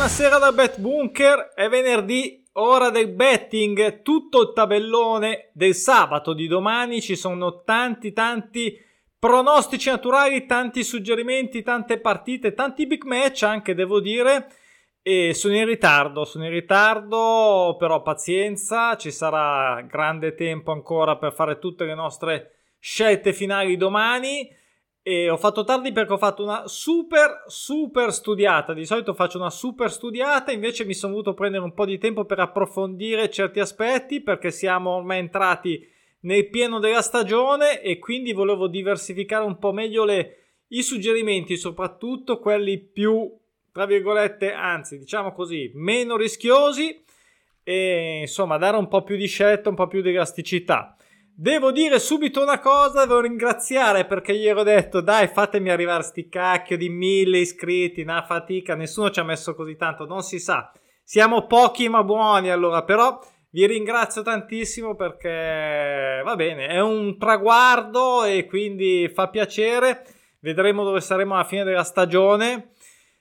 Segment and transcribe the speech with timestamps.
[0.00, 6.46] Buonasera da Bet Bunker, è venerdì, ora del betting, tutto il tabellone del sabato di
[6.46, 8.80] domani, ci sono tanti tanti
[9.18, 14.48] pronostici naturali, tanti suggerimenti, tante partite, tanti big match anche devo dire
[15.02, 21.34] e sono in ritardo, sono in ritardo, però pazienza, ci sarà grande tempo ancora per
[21.34, 24.48] fare tutte le nostre scelte finali domani.
[25.02, 28.74] E ho fatto tardi perché ho fatto una super, super studiata.
[28.74, 32.24] Di solito faccio una super studiata, invece mi sono voluto prendere un po' di tempo
[32.24, 35.88] per approfondire certi aspetti perché siamo ormai entrati
[36.20, 40.36] nel pieno della stagione e quindi volevo diversificare un po' meglio le,
[40.68, 43.30] i suggerimenti, soprattutto quelli più,
[43.72, 47.02] tra virgolette, anzi, diciamo così, meno rischiosi
[47.62, 50.94] e insomma dare un po' più di scelta, un po' più di elasticità.
[51.42, 56.28] Devo dire subito una cosa, devo ringraziare perché gli ero detto dai fatemi arrivare sti
[56.28, 60.70] cacchio di mille iscritti, una fatica, nessuno ci ha messo così tanto, non si sa.
[61.02, 63.18] Siamo pochi ma buoni allora, però
[63.52, 70.04] vi ringrazio tantissimo perché va bene, è un traguardo e quindi fa piacere.
[70.40, 72.72] Vedremo dove saremo alla fine della stagione.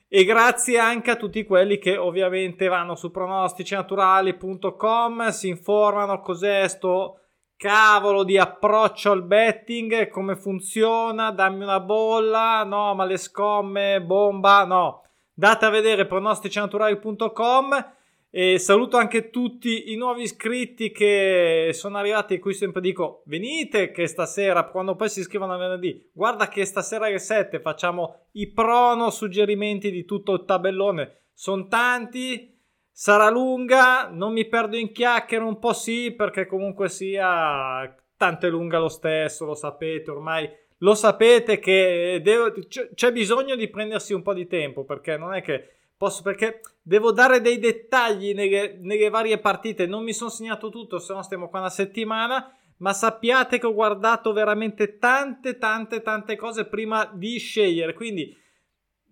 [0.10, 7.14] E grazie anche a tutti quelli che ovviamente vanno su pronosticinaturali.com, si informano cos'è sto
[7.60, 14.64] cavolo di approccio al betting, come funziona, dammi una bolla, no, ma le scomme, bomba,
[14.64, 15.04] no.
[15.34, 17.94] Date a vedere pronosticinaturali.com
[18.30, 23.92] e saluto anche tutti i nuovi iscritti che sono arrivati e cui sempre dico venite
[23.92, 28.52] che stasera quando poi si iscrivono a venerdì guarda che stasera alle 7 facciamo i
[28.52, 32.59] prono suggerimenti di tutto il tabellone sono tanti
[33.02, 38.50] Sarà lunga, non mi perdo in chiacchiere, un po' sì, perché comunque sia tanto è
[38.50, 40.50] lunga lo stesso, lo sapete ormai.
[40.80, 42.52] Lo sapete che devo,
[42.94, 47.14] c'è bisogno di prendersi un po' di tempo, perché non è che posso, perché devo
[47.14, 49.86] dare dei dettagli nelle, nelle varie partite.
[49.86, 53.74] Non mi sono segnato tutto, se no stiamo qua una settimana ma sappiate che ho
[53.74, 58.34] guardato veramente tante tante tante cose prima di scegliere quindi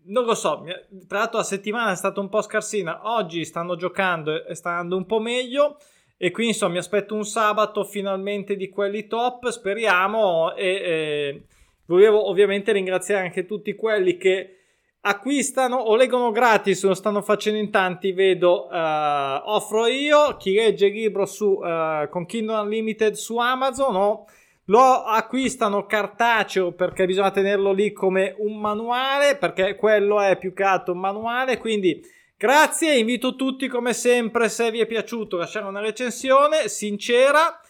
[0.07, 0.63] non lo so,
[1.07, 4.97] tra l'altro la settimana è stata un po' scarsina, oggi stanno giocando e sta andando
[4.97, 5.77] un po' meglio
[6.17, 11.43] e quindi insomma mi aspetto un sabato finalmente di quelli top, speriamo e, e
[11.85, 14.53] volevo ovviamente ringraziare anche tutti quelli che
[15.01, 20.87] acquistano o leggono gratis, lo stanno facendo in tanti, vedo, uh, offro io, chi legge
[20.87, 23.99] il libro su, uh, con Kindle Unlimited su Amazon o...
[23.99, 24.25] No?
[24.67, 30.63] Lo acquistano cartaceo perché bisogna tenerlo lì come un manuale perché quello è più che
[30.63, 32.01] altro un manuale quindi
[32.35, 37.61] grazie invito tutti come sempre se vi è piaciuto lasciare una recensione sincera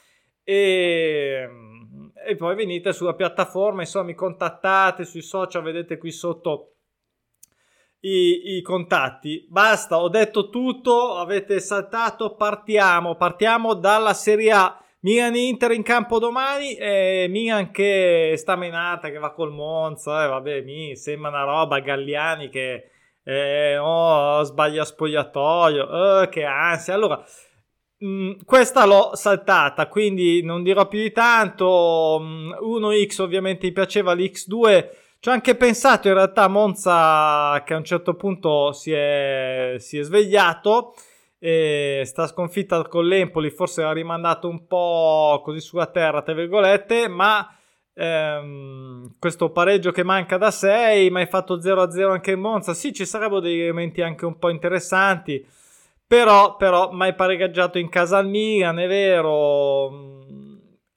[0.43, 1.47] e,
[2.27, 6.71] e poi venite sulla piattaforma insomma mi contattate sui social vedete qui sotto
[7.99, 9.45] i, i, contatti.
[9.49, 13.15] Basta, ho detto tutto, avete saltato, partiamo.
[13.15, 14.81] Partiamo dalla Serie A.
[14.99, 20.27] Milan Inter in campo domani e Milan che sta menata che va col Monza eh,
[20.27, 22.89] vabbè mi sembra una roba Galliani che
[23.23, 26.95] eh, oh, sbaglia spogliatoio eh, che ansia.
[26.95, 27.23] Allora
[27.97, 33.73] mh, mm, questa l'ho saltata quindi non dirò più di tanto 1x mm, ovviamente mi
[33.73, 38.91] piaceva l'x2 ci ho anche pensato in realtà Monza che a un certo punto si
[38.91, 40.93] è, si è svegliato
[41.39, 47.07] e sta sconfitta con l'Empoli forse ha rimandato un po' così sulla terra tra virgolette
[47.07, 47.47] ma
[47.93, 52.91] ehm, questo pareggio che manca da 6 ma hai fatto 0-0 anche in Monza sì
[52.91, 55.45] ci sarebbero dei elementi anche un po' interessanti
[56.07, 60.25] però, però mai pareggiato in casa al Milan è vero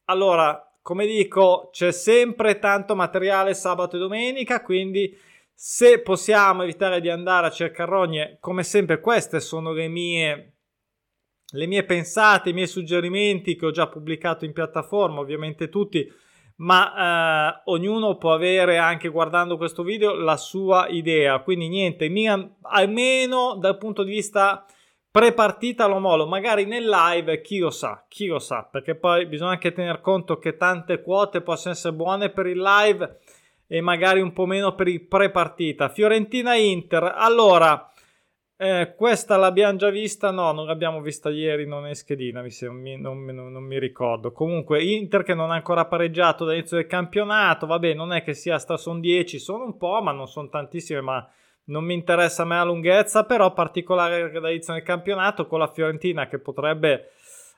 [0.06, 5.14] allora come dico c'è sempre tanto materiale sabato e domenica quindi
[5.62, 10.54] se possiamo evitare di andare a cercare rogne, come sempre, queste sono le mie,
[11.52, 16.10] le mie pensate, i miei suggerimenti che ho già pubblicato in piattaforma, ovviamente tutti,
[16.56, 21.40] ma eh, ognuno può avere anche guardando questo video la sua idea.
[21.40, 24.64] Quindi niente, Milan almeno dal punto di vista
[25.10, 29.50] pre-partita lo molo, magari nel live chi lo sa, chi lo sa, perché poi bisogna
[29.50, 33.18] anche tener conto che tante quote possono essere buone per il live
[33.72, 35.90] e magari un po' meno per il pre-partita.
[35.90, 37.88] Fiorentina-Inter, allora,
[38.56, 40.32] eh, questa l'abbiamo già vista?
[40.32, 44.32] No, non l'abbiamo vista ieri, non è schedina, mi sembra, non, non, non, mi ricordo.
[44.32, 48.58] Comunque, Inter che non ha ancora pareggiato dall'inizio del campionato, vabbè, non è che sia,
[48.58, 51.30] sta, sono 10, sono un po', ma non sono tantissime, ma
[51.66, 56.40] non mi interessa me la lunghezza, però particolare dall'inizio del campionato con la Fiorentina che
[56.40, 57.12] potrebbe...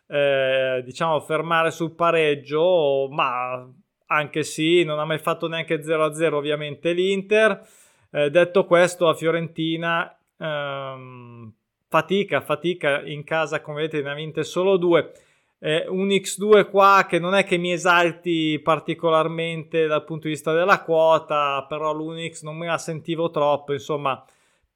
[0.09, 3.67] Eh, diciamo fermare sul pareggio ma
[4.07, 7.67] anche sì, non ha mai fatto neanche 0-0 ovviamente l'Inter.
[8.11, 11.53] Eh, detto questo, a Fiorentina ehm,
[11.89, 15.13] fatica, fatica in casa, come vedete ne ha vinte solo due.
[15.59, 20.53] Eh, un X2 qua che non è che mi esalti particolarmente dal punto di vista
[20.53, 24.25] della quota, però l'Unix non me la sentivo troppo, insomma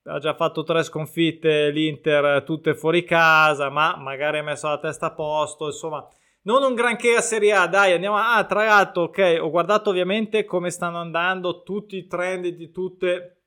[0.08, 5.06] ha già fatto tre sconfitte l'Inter tutte fuori casa, ma magari ha messo la testa
[5.06, 6.06] a posto, insomma
[6.46, 8.36] non un granché a Serie A, dai andiamo a...
[8.36, 13.42] Ah, l'altro, ok, ho guardato ovviamente come stanno andando tutti i trend di, tutte,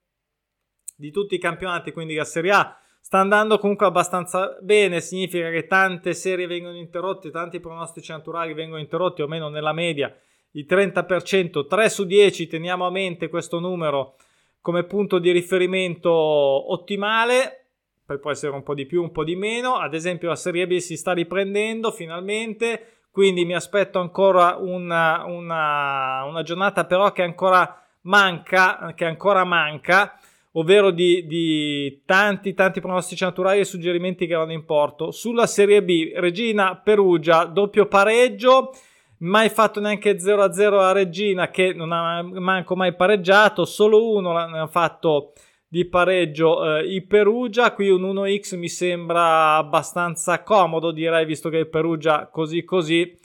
[0.95, 5.65] di tutti i campionati, quindi la Serie A sta andando comunque abbastanza bene, significa che
[5.65, 10.13] tante serie vengono interrotte, tanti pronostici naturali vengono interrotti, o meno nella media
[10.51, 14.15] il 30%, 3 su 10, teniamo a mente questo numero
[14.61, 17.68] come punto di riferimento ottimale,
[18.09, 19.75] poi può essere un po' di più, un po' di meno.
[19.75, 26.23] Ad esempio, la Serie B si sta riprendendo finalmente, quindi mi aspetto ancora una, una,
[26.23, 30.19] una giornata, però che ancora manca, che ancora manca,
[30.53, 35.11] ovvero di, di tanti, tanti pronostici naturali e suggerimenti che vanno in porto.
[35.11, 38.71] Sulla Serie B, Regina Perugia, doppio pareggio
[39.19, 44.65] mai fatto neanche 0-0 a Regina che non ha manco mai pareggiato, solo uno l'ha
[44.65, 45.33] fatto
[45.71, 51.57] di pareggio eh, il Perugia, qui un 1x mi sembra abbastanza comodo direi visto che
[51.57, 53.15] il Perugia così così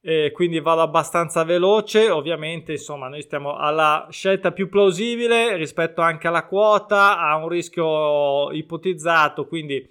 [0.00, 6.28] e quindi vado abbastanza veloce, ovviamente insomma noi stiamo alla scelta più plausibile rispetto anche
[6.28, 9.86] alla quota, a un rischio ipotizzato, quindi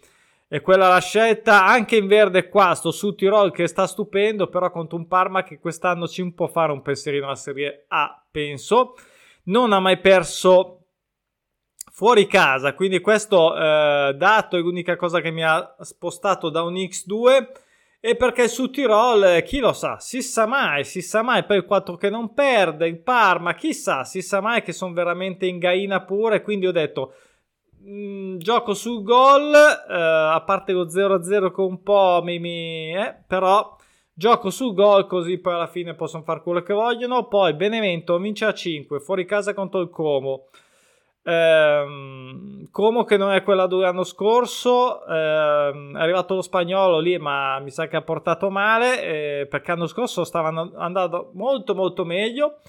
[0.47, 1.65] e quella la scelta.
[1.65, 5.59] Anche in verde qua sto su Tirol che sta stupendo però contro un Parma che
[5.59, 8.95] quest'anno ci può fare un pensierino alla Serie A penso.
[9.43, 10.86] Non ha mai perso
[11.97, 12.75] fuori casa.
[12.75, 17.47] Quindi questo eh, dato è l'unica cosa che mi ha spostato da un X2
[17.99, 19.97] e perché su Tirol eh, chi lo sa?
[19.97, 21.43] Si sa mai si sa mai.
[21.43, 25.47] Poi il 4 che non perde il Parma chissà si sa mai che sono veramente
[25.47, 26.43] in gaina pure.
[26.43, 27.13] Quindi ho detto
[27.89, 33.15] Mm, gioco sul gol, eh, a parte lo 0-0 che un po' mi, mi eh,
[33.25, 33.77] però
[34.13, 37.27] gioco sul gol così poi alla fine possono fare quello che vogliono.
[37.27, 40.47] Poi Benevento vince a 5, fuori casa contro il Como.
[41.27, 41.85] Eh,
[42.71, 47.71] Como che non è quella dell'anno scorso, eh, è arrivato lo spagnolo lì, ma mi
[47.71, 52.59] sa che ha portato male eh, perché l'anno scorso stava andando molto molto meglio.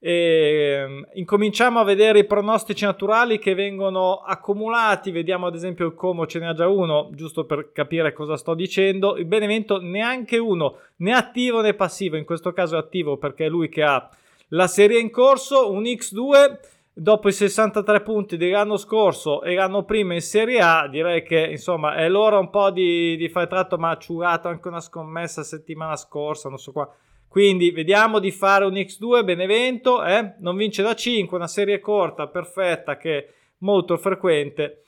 [0.00, 5.12] E, ehm, incominciamo a vedere i pronostici naturali che vengono accumulati.
[5.12, 9.16] Vediamo ad esempio il Como ce n'è già uno, giusto per capire cosa sto dicendo.
[9.16, 12.16] Il Benevento neanche uno, né attivo né passivo.
[12.16, 14.10] In questo caso è attivo perché è lui che ha
[14.48, 15.70] la serie in corso.
[15.70, 16.58] Un X2
[16.92, 20.88] dopo i 63 punti dell'anno scorso e l'anno prima in Serie A.
[20.88, 24.68] Direi che insomma è l'ora un po' di, di fare tratto, ma ha ciurato anche
[24.68, 26.48] una scommessa settimana scorsa.
[26.48, 26.90] Non so qua
[27.32, 30.34] quindi vediamo di fare un X2 Benevento, eh?
[30.40, 33.28] non vince da 5, una serie corta, perfetta, che è
[33.60, 34.82] molto frequente.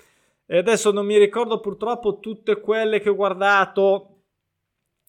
[0.45, 4.14] E adesso non mi ricordo purtroppo tutte quelle che ho guardato,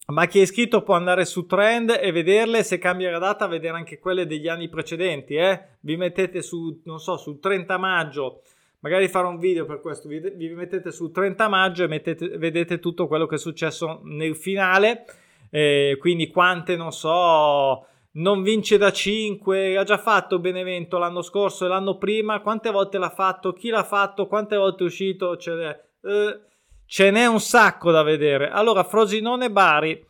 [0.06, 3.76] ma chi è iscritto può andare su Trend e vederle, se cambia la data, vedere
[3.76, 5.34] anche quelle degli anni precedenti.
[5.34, 5.60] Eh?
[5.80, 8.42] Vi mettete su, non so, sul 30 maggio,
[8.80, 12.78] magari farò un video per questo, vi, vi mettete sul 30 maggio e mettete, vedete
[12.78, 15.04] tutto quello che è successo nel finale
[15.50, 21.64] eh, quindi quante, non so, non vince da 5, ha già fatto Benevento l'anno scorso
[21.64, 25.54] e l'anno prima, quante volte l'ha fatto, chi l'ha fatto, quante volte è uscito, ce
[25.54, 26.40] n'è, eh,
[26.86, 28.48] ce n'è un sacco da vedere.
[28.48, 30.04] Allora, Frosinone Bari.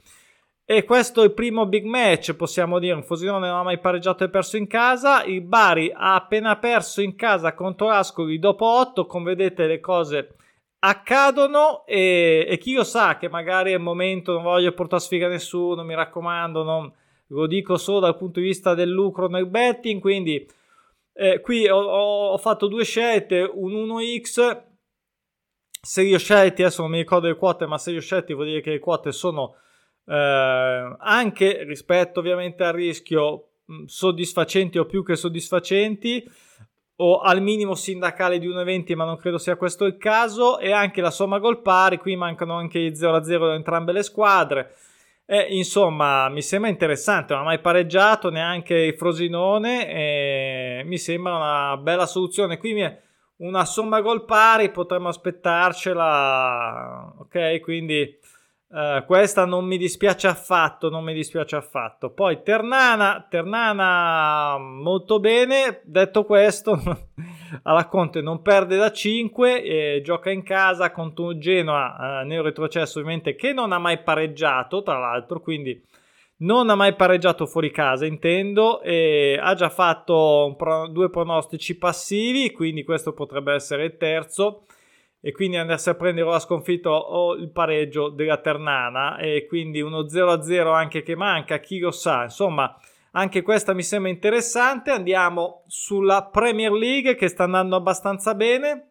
[0.68, 2.95] E questo è il primo big match, possiamo dire.
[2.95, 5.25] Un Frosinone non ha mai pareggiato e perso in casa.
[5.25, 9.06] Il Bari ha appena perso in casa contro l'Ascoli dopo 8.
[9.06, 10.35] Come vedete, le cose
[10.78, 15.26] accadono e, e, chi lo sa che magari è il momento, non voglio portare sfiga
[15.26, 16.92] a nessuno, mi raccomando, non,
[17.28, 20.47] lo dico solo dal punto di vista del lucro nel betting, quindi
[21.14, 24.62] eh, qui ho, ho, fatto due scelte, un 1x,
[25.87, 28.61] se io scelti, adesso non mi ricordo le quote, ma se io scelti vuol dire
[28.61, 29.55] che le quote sono
[30.05, 33.50] eh, anche rispetto ovviamente al rischio
[33.87, 36.28] soddisfacenti o più che soddisfacenti
[36.97, 41.00] o al minimo sindacale di 1,20 ma non credo sia questo il caso e anche
[41.00, 44.75] la somma gol pari qui mancano anche i 0-0 da entrambe le squadre.
[45.25, 51.76] E, insomma mi sembra interessante non ha mai pareggiato neanche il Frosinone mi sembra una
[51.76, 52.59] bella soluzione.
[52.59, 52.73] Qui
[53.38, 58.19] una somma gol pari potremmo aspettarcela ok quindi
[58.69, 62.11] Uh, questa non mi dispiace affatto, non mi dispiace affatto.
[62.11, 65.83] Poi Ternana, Ternana molto bene.
[65.85, 66.76] Detto questo,
[67.62, 72.99] alla Conte non perde da 5 e gioca in casa contro Genoa uh, nel retrocesso,
[72.99, 75.81] ovviamente che non ha mai pareggiato, tra l'altro, quindi
[76.38, 82.52] non ha mai pareggiato fuori casa, intendo, e ha già fatto pro- due pronostici passivi,
[82.52, 84.66] quindi questo potrebbe essere il terzo
[85.21, 90.02] e quindi andarsi a prendere la sconfitta o il pareggio della Ternana e quindi uno
[90.02, 92.76] 0-0 anche che manca, chi lo sa, insomma
[93.16, 94.90] anche questa mi sembra interessante.
[94.90, 98.90] Andiamo sulla Premier League che sta andando abbastanza bene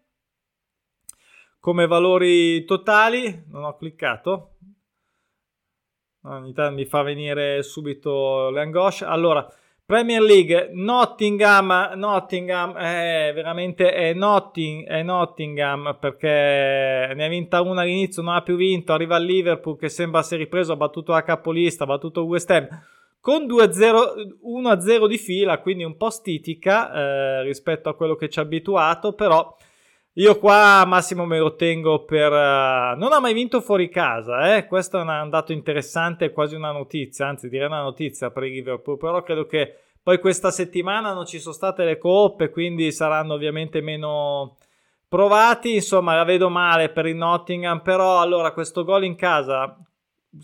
[1.59, 3.45] come valori totali.
[3.49, 4.54] Non ho cliccato.
[6.27, 9.05] Ogni tanto mi fa venire subito le angosce.
[9.05, 9.47] Allora,
[9.85, 17.81] Premier League, Nottingham, Nottingham è veramente è, Notting, è Nottingham perché ne ha vinta una
[17.81, 21.21] all'inizio, non ha più vinto, arriva il Liverpool che sembra essere ripreso, ha battuto la
[21.21, 22.67] capolista, ha battuto West Ham
[23.25, 28.43] con 1-0 di fila, quindi un po' stitica eh, rispetto a quello che ci ha
[28.43, 29.55] abituato, però
[30.17, 32.31] io qua Massimo me lo tengo per...
[32.31, 34.65] Uh, non ha mai vinto fuori casa, eh?
[34.65, 38.97] questo è un dato interessante, quasi una notizia, anzi direi una notizia per il Liverpool,
[38.97, 43.81] però credo che poi questa settimana non ci sono state le coppe, quindi saranno ovviamente
[43.81, 44.55] meno
[45.09, 49.77] provati, insomma la vedo male per il Nottingham, però allora questo gol in casa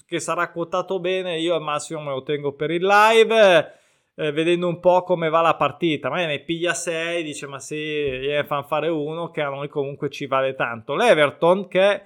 [0.05, 3.80] che sarà quotato bene, io al massimo me lo tengo per il live.
[4.13, 7.75] Eh, vedendo un po' come va la partita, magari ne piglia 6, dice ma sì,
[7.75, 10.95] gliene fanno fare uno che a noi comunque ci vale tanto.
[10.95, 12.03] L'Everton che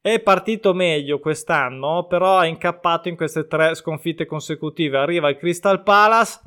[0.00, 4.98] è partito meglio quest'anno, però ha incappato in queste tre sconfitte consecutive.
[4.98, 6.40] Arriva il Crystal Palace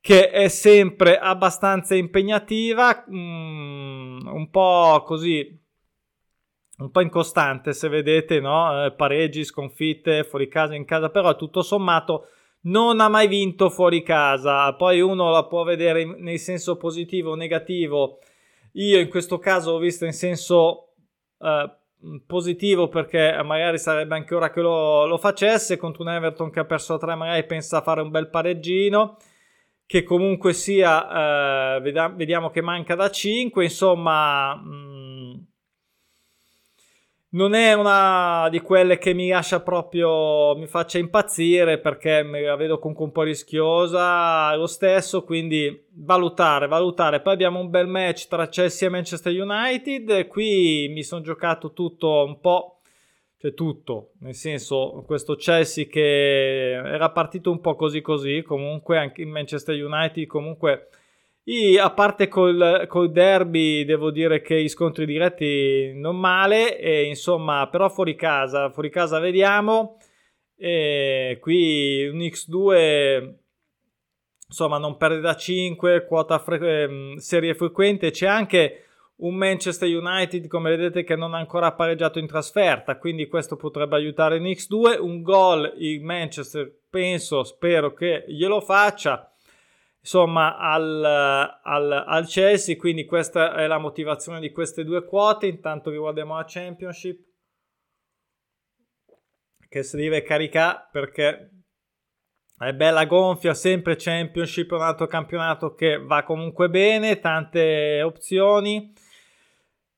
[0.00, 5.60] che è sempre abbastanza impegnativa, mm, un po' così
[6.76, 8.84] un po' incostante se vedete, no?
[8.84, 12.28] Eh, pareggi, sconfitte, fuori casa, in casa, però tutto sommato
[12.64, 14.72] non ha mai vinto fuori casa.
[14.74, 18.18] Poi uno la può vedere nel senso positivo o negativo.
[18.72, 20.94] Io in questo caso ho visto in senso
[21.38, 21.70] eh,
[22.26, 26.64] positivo perché magari sarebbe anche ora che lo, lo, facesse contro un Everton che ha
[26.64, 29.16] perso 3, magari pensa a fare un bel pareggino.
[29.86, 31.80] Che comunque sia, eh,
[32.14, 33.64] vediamo che manca da 5.
[33.64, 34.54] Insomma.
[34.54, 34.93] Mh, mm,
[37.34, 42.78] non è una di quelle che mi lascia proprio, mi faccia impazzire perché la vedo
[42.78, 47.20] comunque un po' rischiosa lo stesso, quindi valutare, valutare.
[47.20, 52.24] Poi abbiamo un bel match tra Chelsea e Manchester United, qui mi sono giocato tutto
[52.24, 52.78] un po',
[53.38, 59.22] cioè tutto, nel senso questo Chelsea che era partito un po' così così, comunque anche
[59.22, 60.88] in Manchester United comunque
[61.44, 67.04] i, a parte col, col, derby, devo dire che i scontri diretti non male, e,
[67.04, 69.98] insomma, però fuori casa, fuori casa vediamo.
[70.56, 73.34] E qui un X2
[74.46, 78.10] insomma non perde da 5 quota fre- ehm, serie frequente.
[78.10, 78.84] C'è anche
[79.16, 83.94] un Manchester United come vedete che non ha ancora pareggiato in trasferta quindi questo potrebbe
[83.94, 89.32] aiutare in X2 un gol il Manchester penso spero che glielo faccia
[90.04, 95.46] insomma al, al, al, Chelsea quindi questa è la motivazione di queste due quote.
[95.46, 97.24] Intanto riguardiamo la Championship
[99.66, 101.50] che si deve caricare perché
[102.58, 108.92] è bella gonfia sempre Championship un altro campionato che va comunque bene tante opzioni.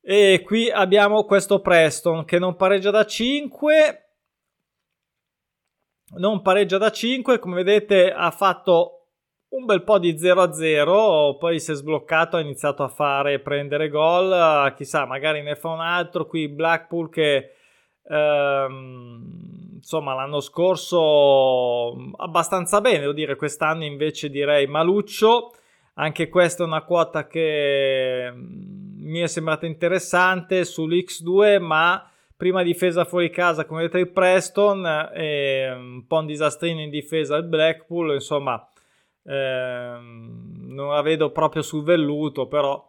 [0.01, 4.03] E qui abbiamo questo Preston che non pareggia da 5
[6.19, 8.96] non pareggia da 5 come vedete ha fatto
[9.57, 14.75] un bel po' di 0-0, poi si è sbloccato, ha iniziato a fare prendere gol,
[14.77, 16.27] chissà, magari ne fa un altro.
[16.27, 17.53] Qui Blackpool che
[18.07, 25.55] ehm, insomma l'anno scorso abbastanza bene, devo dire, quest'anno invece direi maluccio,
[25.95, 33.31] anche questa è una quota che mi è sembrata interessante sull'X2, ma prima difesa fuori
[33.31, 38.63] casa come vedete il Preston un po' un disastrino in difesa il Blackpool, insomma
[39.29, 42.89] Ehm, non la vedo proprio sul velluto, però.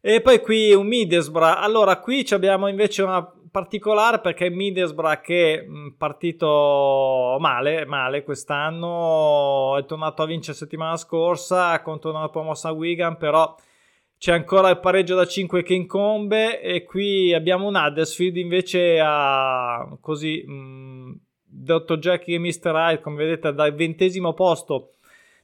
[0.00, 1.56] E poi qui un Middlesbrough.
[1.58, 5.64] Allora, qui abbiamo invece una particolare perché Middlesbrough che è
[5.96, 13.56] partito male, male quest'anno, è tornato a vincere settimana scorsa contro una promossa Wigan, però
[14.18, 19.88] c'è ancora il pareggio da 5 che incombe e qui abbiamo un Huddersfield invece a
[20.02, 21.96] così mh, Dr.
[21.96, 22.72] Jackie e Mr.
[22.74, 24.95] Hyde, come vedete dal ventesimo posto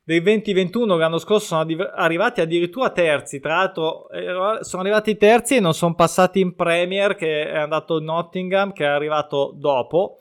[0.05, 3.41] dei 2021 l'anno scorso sono arrivati addirittura terzi.
[3.41, 4.09] Tra l'altro,
[4.61, 8.89] sono arrivati terzi e non sono passati in Premier, che è andato Nottingham, che è
[8.89, 10.19] arrivato dopo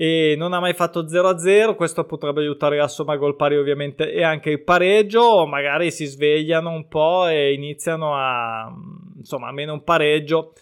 [0.00, 1.74] e non ha mai fatto 0-0.
[1.74, 5.44] Questo potrebbe aiutare la somma gol pari, ovviamente, e anche il pareggio.
[5.46, 8.72] Magari si svegliano un po' e iniziano a
[9.16, 10.52] insomma, almeno un pareggio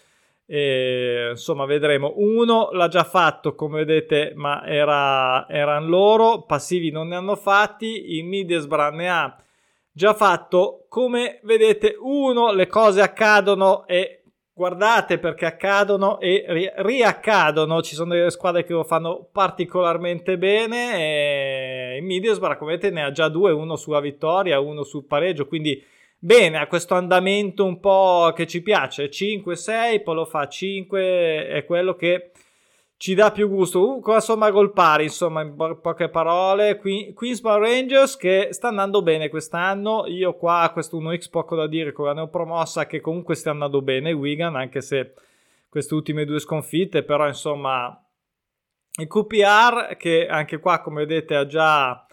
[0.49, 2.13] e, insomma, vedremo.
[2.15, 6.43] Uno l'ha già fatto, come vedete, ma era, erano loro.
[6.43, 8.15] Passivi non ne hanno fatti.
[8.15, 9.37] Il Middlesbrough ne ha
[9.91, 10.85] già fatto.
[10.87, 14.21] Come vedete, uno, le cose accadono e
[14.53, 17.81] guardate perché accadono e ri- riaccadono.
[17.81, 21.93] Ci sono delle squadre che lo fanno particolarmente bene.
[21.93, 25.45] E il Middlesbrough, come vedete, ne ha già due: uno sulla vittoria, uno sul pareggio.
[25.45, 25.83] Quindi,
[26.17, 31.65] bene, ha questo andamento un po' che ci piace: 5-6, poi lo fa 5, è
[31.65, 32.31] quello che
[32.97, 33.99] ci dà più gusto.
[33.99, 36.77] Uh, insomma, gol pari, insomma, in po- poche parole.
[36.77, 40.05] Que- Queensborough Rangers che sta andando bene quest'anno.
[40.07, 44.11] Io qua questo 1x poco da dire con la neopromossa che comunque sta andando bene.
[44.11, 45.13] Wigan, anche se
[45.69, 48.03] queste ultime due sconfitte, però insomma,
[48.99, 52.06] il QPR che anche qua, come vedete, ha già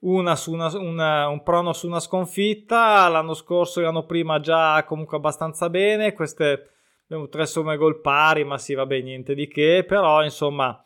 [0.00, 3.08] una su una, una, un prono su una sconfitta.
[3.08, 6.12] L'anno scorso, l'anno prima, già comunque abbastanza bene.
[6.12, 6.70] Queste
[7.04, 10.80] abbiamo tre somme gol pari, ma sì, vabbè, niente di che, però insomma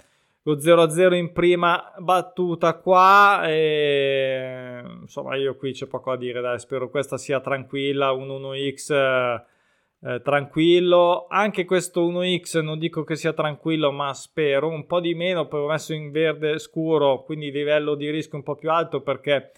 [0.45, 6.59] lo 0-0 in prima battuta qua e insomma io qui c'è poco a dire, dai,
[6.59, 9.43] spero questa sia tranquilla, un 1x
[10.03, 14.69] eh, eh, tranquillo, anche questo 1x non dico che sia tranquillo, ma spero.
[14.69, 18.45] Un po' di meno, poi ho messo in verde scuro, quindi livello di rischio un
[18.45, 19.53] po' più alto perché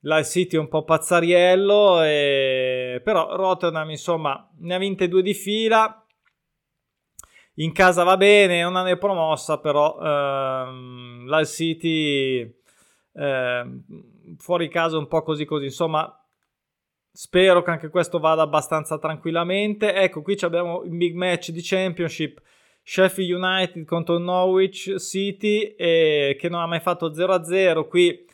[0.00, 3.00] la City è un po' pazzariello, e...
[3.04, 6.04] però Rotterdam insomma ne ha vinte due di fila,
[7.58, 12.52] in casa va bene, non ha promossa, però ehm, l'Al City
[13.12, 13.84] ehm,
[14.38, 16.23] fuori casa un po' così così, insomma
[17.16, 19.94] spero che anche questo vada abbastanza tranquillamente.
[19.94, 22.42] Ecco, qui abbiamo il big match di Championship.
[22.82, 28.26] Sheffield United contro Norwich City eh, che non ha mai fatto 0-0 qui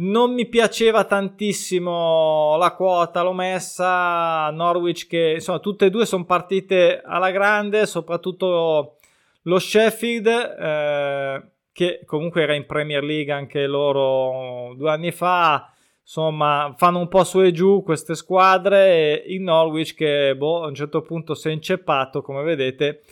[0.00, 6.24] non mi piaceva tantissimo la quota, l'ho messa Norwich che insomma tutte e due sono
[6.24, 8.98] partite alla grande, soprattutto
[9.42, 15.72] lo Sheffield eh, che comunque era in Premier League anche loro due anni fa,
[16.08, 20.68] insomma fanno un po' su e giù queste squadre e il Norwich che boh, a
[20.68, 23.02] un certo punto si è inceppato come vedete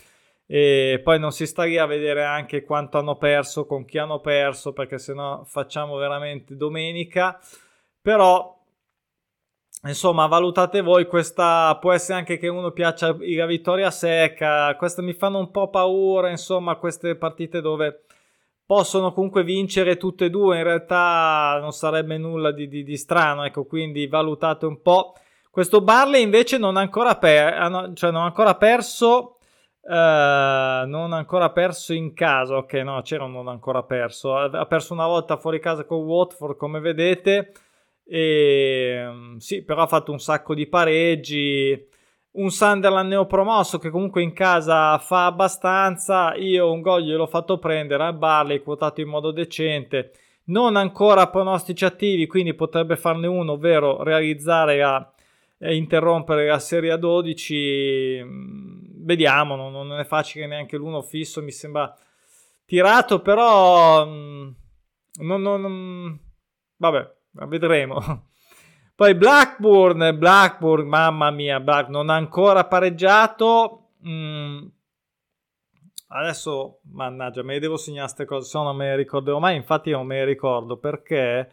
[0.46, 4.20] e poi non si sta lì a vedere anche quanto hanno perso, con chi hanno
[4.20, 7.38] perso, perché sennò facciamo veramente domenica.
[8.00, 8.56] Però
[9.82, 15.12] insomma valutate voi questa può essere anche che uno piaccia la vittoria secca queste mi
[15.12, 18.05] fanno un po' paura insomma queste partite dove
[18.66, 23.44] possono comunque vincere tutte e due in realtà non sarebbe nulla di, di, di strano
[23.44, 25.14] ecco quindi valutate un po'
[25.56, 29.36] questo Barley invece non ha ancora, per, cioè non ha ancora perso
[29.88, 34.36] Uh, non ancora perso in casa, ok, no, c'era un non ancora perso.
[34.36, 37.52] Ha perso una volta fuori casa con Watford, come vedete.
[38.04, 41.88] E mm, sì, però ha fatto un sacco di pareggi.
[42.36, 46.34] Un Sunderland neopromosso che comunque in casa fa abbastanza.
[46.34, 50.12] Io un gol gliel'ho fatto prendere a Barley, quotato in modo decente.
[50.44, 55.10] Non ancora pronostici attivi, quindi potrebbe farne uno, ovvero realizzare a
[55.58, 61.96] interrompere la serie a 12 vediamo, non, non, è facile neanche l'uno fisso, mi sembra
[62.66, 64.50] tirato, però mm,
[65.20, 66.18] non, non,
[66.76, 67.14] vabbè,
[67.46, 68.24] vedremo.
[68.96, 73.90] Poi Blackburn, Blackburn, mamma mia, Black, non ha ancora pareggiato.
[74.08, 74.64] Mm,
[76.08, 79.54] adesso, mannaggia, me le devo segnare queste cose, se no non me le ricorderò mai.
[79.54, 81.50] Infatti, non me le ricordo perché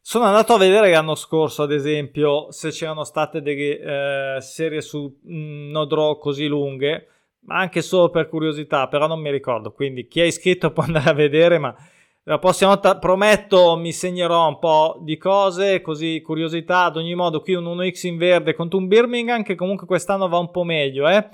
[0.00, 5.20] sono andato a vedere l'anno scorso, ad esempio, se c'erano state delle eh, serie su
[5.28, 7.08] mm, no draw così lunghe,
[7.40, 9.72] ma anche solo per curiosità, però non mi ricordo.
[9.72, 11.76] Quindi chi è iscritto può andare a vedere, ma
[12.30, 16.84] la prossima volta prometto mi segnerò un po' di cose, così curiosità.
[16.84, 20.38] Ad ogni modo, qui un 1x in verde contro un Birmingham che comunque quest'anno va
[20.38, 21.28] un po' meglio, eh.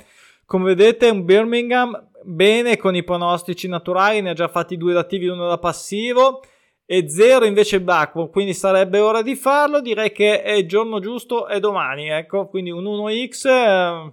[0.47, 5.01] Come vedete, un Birmingham bene con i pronostici naturali, ne ha già fatti due da
[5.01, 6.41] attivi e uno da passivo
[6.87, 9.83] e 0 invece Blackburn, quindi sarebbe ora di farlo.
[9.83, 14.13] Direi che è il giorno giusto, è domani, ecco, quindi un 1x, eh,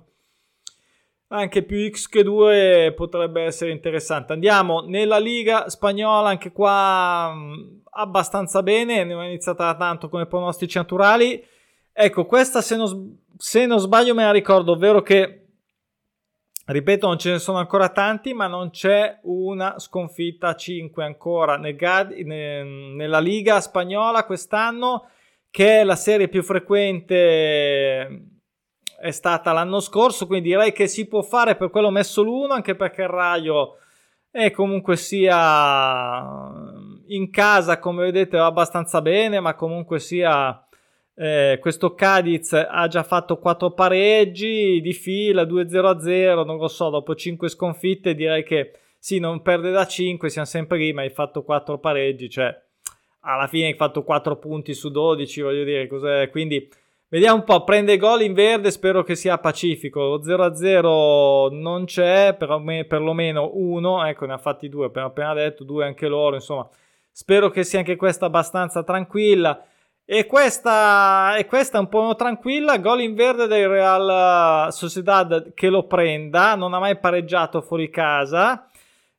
[1.33, 4.33] anche più x che 2 potrebbe essere interessante.
[4.33, 10.77] Andiamo nella Liga spagnola, anche qua mm, abbastanza bene, ne ho iniziata tanto come pronostici
[10.77, 11.43] naturali.
[11.91, 15.39] Ecco, questa se non, se non sbaglio me la ricordo, ovvero che
[16.65, 21.57] Ripeto, non ce ne sono ancora tanti, ma non c'è una sconfitta a 5 ancora
[21.57, 25.09] nel, nella Liga spagnola quest'anno,
[25.51, 28.32] che è la serie più frequente
[29.03, 32.73] è stata l'anno scorso, quindi direi che si può fare per quello messo l'1, anche
[32.73, 33.75] perché il Raio
[34.31, 36.49] è comunque sia
[37.07, 40.65] in casa, come vedete, va abbastanza bene, ma comunque sia
[41.15, 47.13] eh, questo Cadiz ha già fatto 4 pareggi di fila, 2-0-0, non lo so, dopo
[47.13, 51.43] 5 sconfitte direi che sì, non perde da 5, siamo sempre lì, ma hai fatto
[51.43, 52.57] 4 pareggi, cioè
[53.19, 56.29] alla fine hai fatto 4 punti su 12, voglio dire, cos'è?
[56.29, 56.69] Quindi
[57.13, 60.19] Vediamo un po', prende gol in verde, spero che sia pacifico.
[60.19, 66.07] 0-0 non c'è, perlomeno uno, ecco ne ha fatti due, abbiamo appena detto, due anche
[66.07, 66.67] loro, insomma.
[67.11, 69.63] Spero che sia anche questa abbastanza tranquilla.
[70.03, 72.79] E questa, e questa è un po' tranquilla.
[72.79, 76.55] Gol in verde del Real Sociedad che lo prenda.
[76.55, 78.69] Non ha mai pareggiato fuori casa.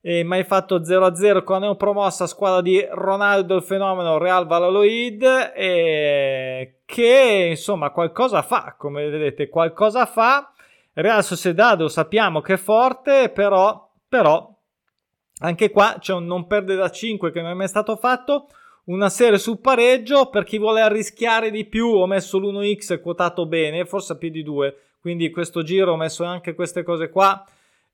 [0.06, 5.22] E mai fatto 0-0 con la neopromossa squadra di Ronaldo il fenomeno Real Valladolid.
[5.56, 8.74] E che insomma qualcosa fa.
[8.76, 10.52] Come vedete, qualcosa fa.
[10.92, 14.54] Real Sociedad lo sappiamo che è forte, però, però
[15.38, 18.48] anche qua c'è un non perde da 5 che non è mai stato fatto
[18.84, 23.84] una serie sul pareggio per chi vuole arrischiare di più ho messo l'1x quotato bene
[23.84, 27.44] forse più di 2 quindi questo giro ho messo anche queste cose qua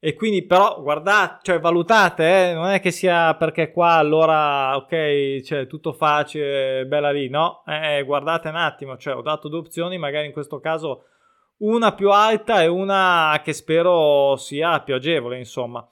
[0.03, 5.43] e quindi però guardate cioè valutate eh, non è che sia perché qua allora ok
[5.43, 7.63] cioè tutto facile bella lì no.
[7.67, 11.05] Eh, guardate un attimo cioè ho dato due opzioni magari in questo caso
[11.59, 15.87] una più alta e una che spero sia più agevole insomma.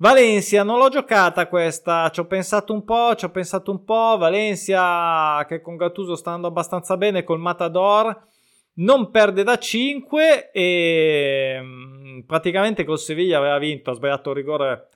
[0.00, 4.16] Valencia, non l'ho giocata questa, ci ho pensato un po', ci ho pensato un po',
[4.16, 8.16] Valencia che con Gattuso sta andando abbastanza bene col Matador,
[8.78, 14.88] non perde da 5 e mm, praticamente col Sevilla aveva vinto, ha sbagliato il rigore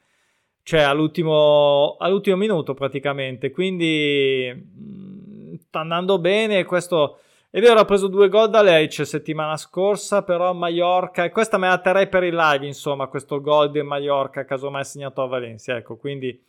[0.65, 7.19] cioè all'ultimo, all'ultimo minuto praticamente, quindi mm, sta andando bene questo
[7.55, 11.69] è vero, ha preso due gol da Lecce settimana scorsa, però Mallorca, e questa me
[11.69, 15.99] la terrei per il live, insomma, questo gol di Mallorca, casomai segnato a Valencia, ecco,
[15.99, 16.43] quindi,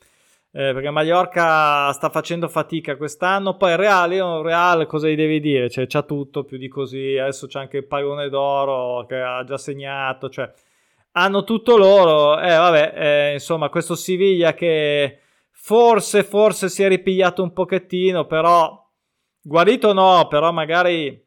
[0.54, 5.70] eh, perché Mallorca sta facendo fatica quest'anno, poi Real, io Real cosa gli devi dire?
[5.70, 9.58] Cioè, c'ha tutto, più di così, adesso c'è anche il pallone d'oro che ha già
[9.58, 10.50] segnato, cioè,
[11.14, 15.20] hanno tutto loro, eh, vabbè, eh, insomma, questo Siviglia che
[15.52, 18.82] forse, forse si è ripigliato un pochettino, però
[19.46, 21.22] Guarito no, però magari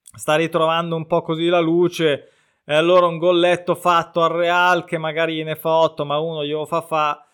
[0.00, 2.30] sta ritrovando un po' così la luce.
[2.64, 6.64] E allora un golletto fatto al Real che magari gliene fa 8 ma uno glielo
[6.64, 7.25] fa fa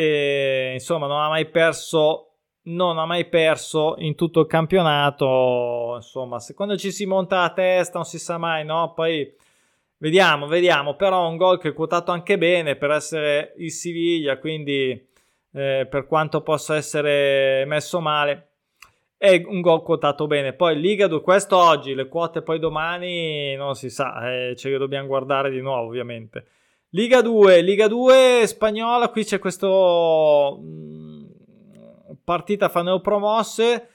[0.00, 2.26] e insomma non ha mai perso
[2.62, 7.50] non ha mai perso in tutto il campionato insomma se quando ci si monta la
[7.50, 9.30] testa non si sa mai no poi
[9.98, 14.90] vediamo vediamo però un gol che è quotato anche bene per essere il Siviglia quindi
[15.52, 18.46] eh, per quanto possa essere messo male
[19.18, 20.54] è un gol quotato bene.
[20.54, 24.78] Poi Liga 2, questo oggi, le quote poi domani non si sa, eh, ce le
[24.78, 26.46] dobbiamo guardare di nuovo ovviamente.
[26.92, 31.24] Liga 2, Liga 2 spagnola, qui c'è questo mh, mm,
[32.24, 33.88] partita fa neopromosse.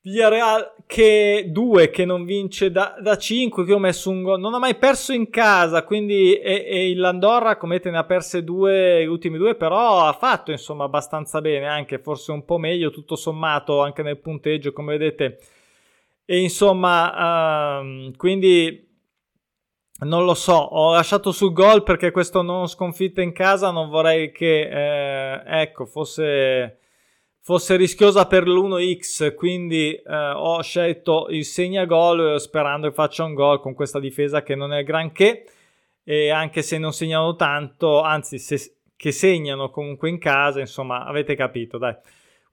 [0.00, 4.40] Villarreal che 2 che non vince da, da 5 che ho messo un gol.
[4.40, 8.44] Non ha mai perso in casa quindi e, e l'Andorra come te ne ha perse
[8.44, 12.90] due gli ultimi due però ha fatto insomma abbastanza bene anche forse un po' meglio
[12.90, 15.40] tutto sommato anche nel punteggio come vedete.
[16.26, 18.83] E insomma um, quindi
[20.00, 24.32] non lo so ho lasciato sul gol perché questo non sconfitta in casa non vorrei
[24.32, 26.78] che eh, ecco fosse
[27.44, 33.60] fosse rischiosa per l'1x, quindi eh, ho scelto il segnagol sperando che faccia un gol
[33.60, 35.44] con questa difesa che non è granché
[36.02, 41.34] e anche se non segnano tanto, anzi se, che segnano comunque in casa, insomma avete
[41.34, 41.94] capito, dai.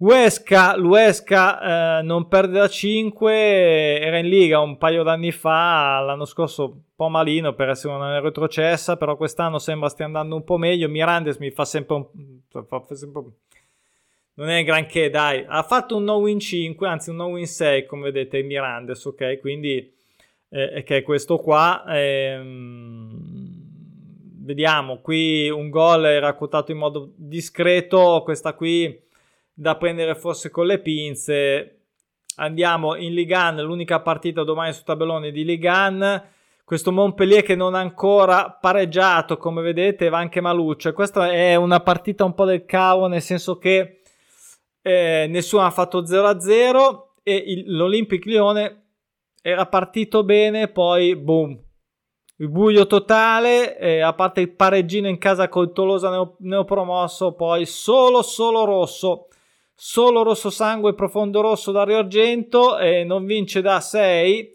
[0.02, 6.26] Uesca, l'Uesca eh, non perde da 5, era in Liga un paio d'anni fa, l'anno
[6.26, 10.58] scorso un po' malino per essere una retrocessa, però quest'anno sembra stia andando un po'
[10.58, 12.08] meglio, Mirandes mi fa sempre un...
[12.68, 13.32] Fa sempre un
[14.34, 15.46] non è granché, dai.
[15.48, 19.40] Ha fatto un no win 5, anzi un no win 6, come vedete, Mirandes, ok?
[19.40, 19.94] Quindi,
[20.50, 21.84] eh, che è questo qua.
[21.88, 23.12] Ehm,
[24.40, 29.10] vediamo, qui un gol era quotato in modo discreto, questa qui
[29.54, 31.86] da prendere forse con le pinze.
[32.38, 36.30] Andiamo in Ligan, l'unica partita domani sul tabellone di Ligan.
[36.64, 40.94] Questo Montpellier che non ha ancora pareggiato, come vedete, va anche maluccio.
[40.94, 44.02] Questa è una partita un po' del cavo, nel senso che
[44.82, 48.84] eh, nessuno ha fatto 0-0 e il, l'Olympic Lione
[49.42, 51.60] era partito bene, poi boom,
[52.38, 57.66] il buio totale, eh, a parte il pareggino in casa col Tolosa neo, neopromosso, poi
[57.66, 59.28] solo, solo rosso,
[59.84, 64.54] solo rosso sangue, profondo rosso Dario Argento, e non vince da 6,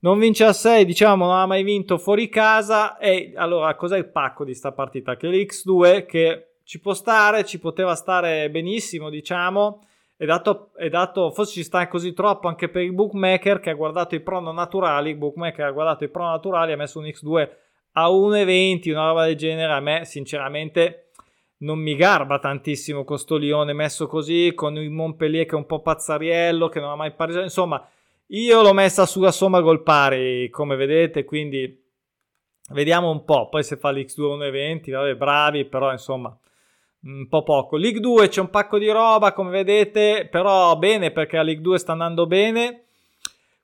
[0.00, 4.08] non vince a 6, diciamo, non ha mai vinto fuori casa, e allora cos'è il
[4.08, 5.16] pacco di sta partita?
[5.16, 9.84] Che l'X2 che ci può stare, ci poteva stare benissimo, diciamo.
[10.16, 13.74] È dato, è dato, forse ci sta così troppo anche per il bookmaker che ha
[13.74, 15.10] guardato i prono naturali.
[15.10, 17.48] Il bookmaker ha guardato i prono naturali, ha messo un X2
[17.94, 19.72] a 1,20, una roba del genere.
[19.72, 21.07] A me, sinceramente,
[21.58, 25.82] non mi garba tantissimo questo Lione messo così con il Montpellier che è un po'
[25.82, 27.44] pazzariello, che non ha mai pareggiato.
[27.44, 27.86] Insomma,
[28.32, 31.82] Io l'ho messa sulla somma gol pari, come vedete, quindi
[32.72, 33.48] vediamo un po'.
[33.48, 36.36] Poi se fa l'X2 1,20, vabbè, bravi, però insomma
[37.04, 37.76] un po' poco.
[37.76, 41.78] League 2 c'è un pacco di roba, come vedete, però bene perché la League 2
[41.78, 42.87] sta andando bene.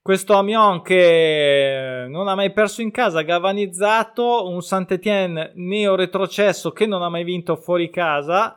[0.05, 6.85] Questo Amiens che non ha mai perso in casa, galvanizzato, un Saint-Étienne neo retrocesso che
[6.85, 8.55] non ha mai vinto fuori casa.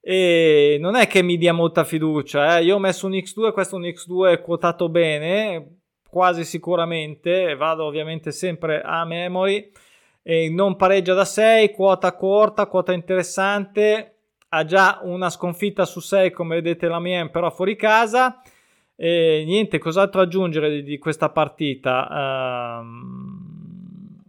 [0.00, 2.64] E non è che mi dia molta fiducia, eh.
[2.64, 8.32] io ho messo un X2, questo è un X2 quotato bene, quasi sicuramente, vado ovviamente
[8.32, 9.70] sempre a memory.
[10.22, 16.30] E non pareggia da 6, quota corta, quota interessante, ha già una sconfitta su 6
[16.30, 18.40] come vedete la mia però fuori casa
[19.00, 22.80] e niente, cos'altro aggiungere di, di questa partita?
[22.80, 24.24] Um,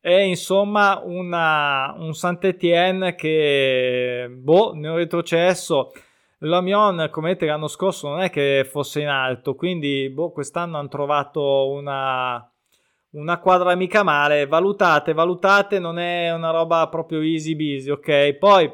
[0.00, 5.92] è insomma una, un Saint-Étienne che, boh, ne ho retrocesso.
[6.38, 10.88] L'Amion, come vedete, l'anno scorso non è che fosse in alto, quindi, boh, quest'anno hanno
[10.88, 12.50] trovato una,
[13.10, 14.46] una quadra mica male.
[14.46, 18.32] Valutate, valutate, non è una roba proprio easy busy, ok?
[18.38, 18.72] Poi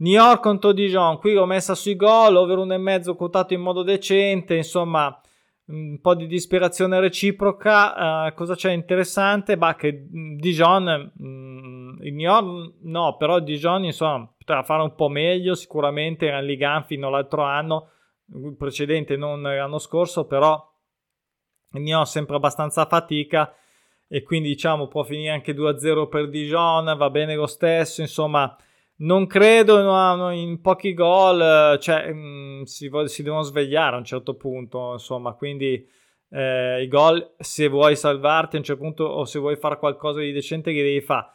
[0.00, 5.20] New contro Dijon, qui l'ho messa sui gol, over 1,5 quotato in modo decente, insomma
[5.66, 8.26] un po' di disperazione reciproca.
[8.28, 9.58] Uh, cosa c'è interessante?
[9.58, 15.08] Bah, che Dijon, mm, il New York no, però Dijon insomma potrà fare un po'
[15.08, 17.90] meglio, sicuramente era in Liga fino all'altro anno,
[18.34, 20.64] il precedente non l'anno scorso, però
[21.72, 23.52] New York sempre abbastanza fatica
[24.06, 28.56] e quindi diciamo può finire anche 2-0 per Dijon, va bene lo stesso, insomma
[28.98, 34.04] non credo no, in pochi gol, cioè mh, mm, si, si, devono svegliare a un
[34.04, 35.86] certo punto, insomma, quindi
[36.30, 40.20] eh, i gol se vuoi salvarti a un certo punto o se vuoi fare qualcosa
[40.20, 41.26] di decente che devi fare.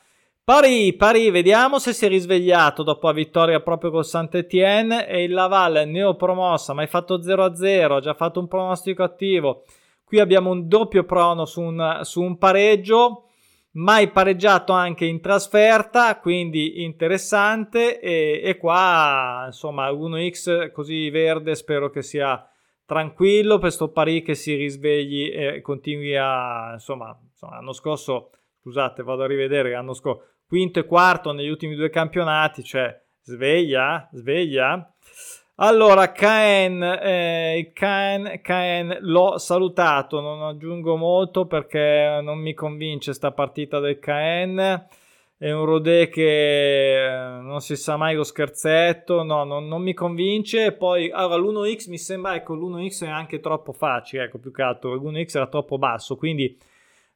[0.45, 5.31] Pari, pari, vediamo se si è risvegliato dopo la vittoria proprio col Saint-Etienne e il
[5.31, 9.63] Laval neopromossa, ma hai fatto 0-0, ha già fatto un pronostico attivo.
[10.03, 13.29] Qui abbiamo un doppio prono su un, su un pareggio
[13.73, 17.99] mai pareggiato anche in trasferta, quindi interessante.
[17.99, 22.47] E, e qua insomma 1x così verde spero che sia
[22.85, 28.31] tranquillo per sto pari che si risvegli e continui a insomma, insomma l'anno scorso
[28.61, 34.09] scusate vado a rivedere l'anno scorso quinto e quarto negli ultimi due campionati cioè sveglia
[34.11, 34.93] sveglia
[35.57, 43.31] allora, Caen, eh, Caen, Caen l'ho salutato, non aggiungo molto perché non mi convince sta
[43.31, 44.87] partita del Caen.
[45.37, 49.93] È un Rodé che eh, non si sa mai lo scherzetto, no, non, non mi
[49.93, 50.71] convince.
[50.71, 54.95] Poi, allora, l'1x mi sembra, ecco, l'1x è anche troppo facile, ecco, più che altro,
[54.95, 56.57] l'1x era troppo basso, quindi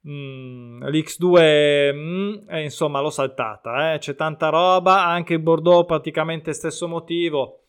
[0.08, 3.98] mm, l'X2, mm, eh, insomma, l'ho saltata, eh.
[3.98, 7.62] c'è tanta roba, anche il Bordeaux praticamente stesso motivo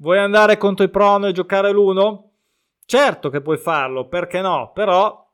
[0.00, 2.30] Vuoi andare contro i prono e giocare l'uno?
[2.86, 4.70] Certo che puoi farlo, perché no?
[4.72, 5.26] Però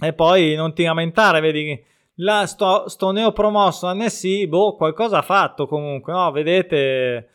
[0.00, 1.84] e poi non ti lamentare, vedi
[2.16, 6.30] la sto, sto neopromosso NSI, boh, qualcosa ha fatto comunque, no?
[6.30, 7.28] Vedete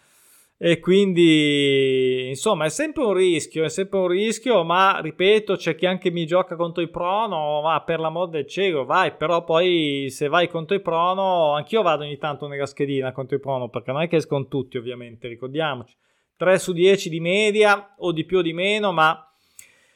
[0.58, 5.86] e quindi insomma è sempre un rischio, è sempre un rischio, ma ripeto, c'è chi
[5.86, 10.30] anche mi gioca contro i prono, ma per l'amor del cielo, vai, però poi se
[10.30, 14.02] vai contro i prono, anch'io vado ogni tanto nella schedina contro i prono, perché non
[14.02, 15.96] è che escono tutti, ovviamente, ricordiamoci.
[16.38, 19.28] 3 su 10 di media o di più o di meno, ma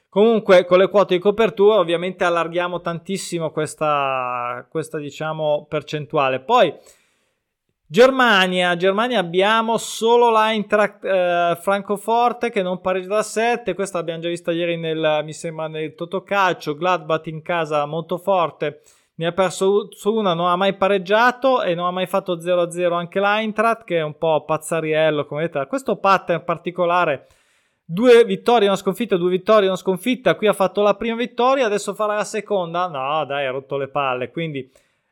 [0.10, 6.40] comunque con le quote di copertura ovviamente allarghiamo tantissimo questa, questa diciamo percentuale.
[6.42, 6.74] Poi
[7.86, 14.30] Germania, Germania abbiamo solo l'Eintracht eh, Francoforte che non pareggia da 7, questa l'abbiamo già
[14.30, 18.82] vista ieri nel, mi sembra nel Totocalcio, Gladbach in casa molto forte
[19.22, 23.20] ne ha perso una, non ha mai pareggiato e non ha mai fatto 0-0 anche
[23.20, 25.68] l'Eintracht, che è un po' pazzariello, come vedete.
[25.68, 27.28] Questo pattern particolare,
[27.86, 30.34] due vittorie, una sconfitta, due vittorie, una sconfitta.
[30.34, 32.88] Qui ha fatto la prima vittoria, adesso farà la seconda.
[32.88, 34.32] No, dai, ha rotto le palle.
[34.32, 34.68] Quindi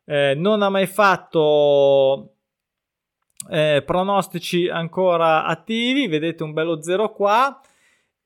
[0.06, 2.32] eh, non ha mai fatto
[3.48, 6.08] eh, pronostici ancora attivi.
[6.08, 7.62] Vedete un bello 0 qua.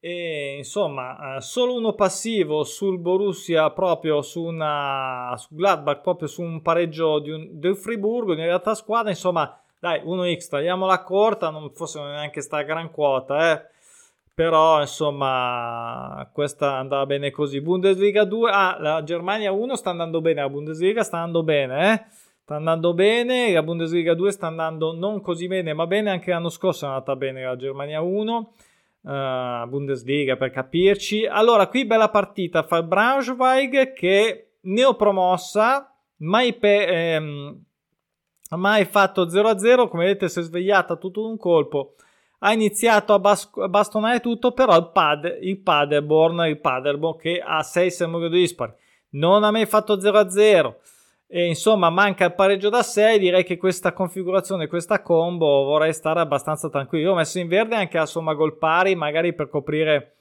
[0.05, 6.41] E insomma, eh, solo uno passivo sul Borussia proprio su una su Gladbach, proprio su
[6.41, 11.71] un pareggio di un, del Friburgo, in realtà squadra, insomma, dai, 1x, tagliamola corta, non
[11.71, 13.65] fosse neanche sta gran quota, eh.
[14.33, 17.61] Però, insomma, questa andava bene così.
[17.61, 22.05] Bundesliga 2, ah, la Germania 1 sta andando bene, la Bundesliga sta andando bene, eh.
[22.41, 26.49] Sta andando bene, la Bundesliga 2 sta andando non così bene, ma bene anche l'anno
[26.49, 28.51] scorso è andata bene la Germania 1
[29.03, 31.25] uh, Bundesliga per capirci.
[31.25, 37.63] Allora, qui bella partita fra Braunschweig che neopromossa, mai, pe- ehm,
[38.51, 41.95] mai fatto 0-0, come vedete si è svegliata tutto d'un colpo.
[42.45, 47.41] ha iniziato a, bas- a bastonare tutto, però il, pad, il Paderborn, il Paderborn che
[47.45, 48.73] ha 6 sermoni dispari,
[49.11, 50.75] non ha mai fatto 0-0
[51.27, 56.19] e insomma manca il pareggio da 6, direi che questa configurazione, questa combo vorrei stare
[56.19, 57.11] abbastanza tranquillo.
[57.11, 60.15] Ho messo in verde anche a somma gol pari, magari per coprire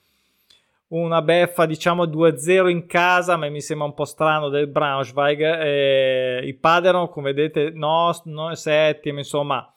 [0.89, 5.41] una beffa diciamo 2-0 in casa, ma mi sembra un po' strano del Braunschweig.
[5.41, 9.73] Eh, I Paderborn, come vedete, no, no settimo, insomma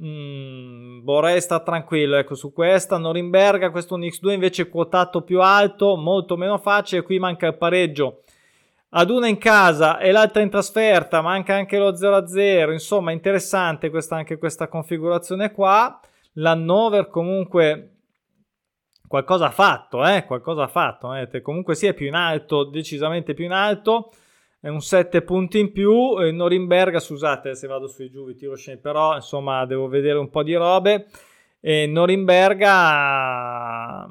[0.00, 5.96] Mm, vorrei stare tranquillo ecco su questa Norimberga questo un X2 invece quotato più alto
[5.96, 8.22] molto meno facile qui manca il pareggio
[8.94, 14.16] ad una in casa e l'altra in trasferta manca anche lo 0-0 insomma interessante questa,
[14.16, 16.00] anche questa configurazione qua
[16.34, 17.88] l'Hannover comunque
[19.06, 20.24] qualcosa ha fatto eh?
[20.26, 21.40] qualcosa ha fatto eh?
[21.40, 24.10] comunque sia più in alto decisamente più in alto
[24.62, 26.16] è un 7 punti in più.
[26.20, 30.30] Eh, Norimberga, scusate se vado sui giù, vi tiro scene, però insomma devo vedere un
[30.30, 31.08] po' di robe.
[31.58, 34.08] E Norimberga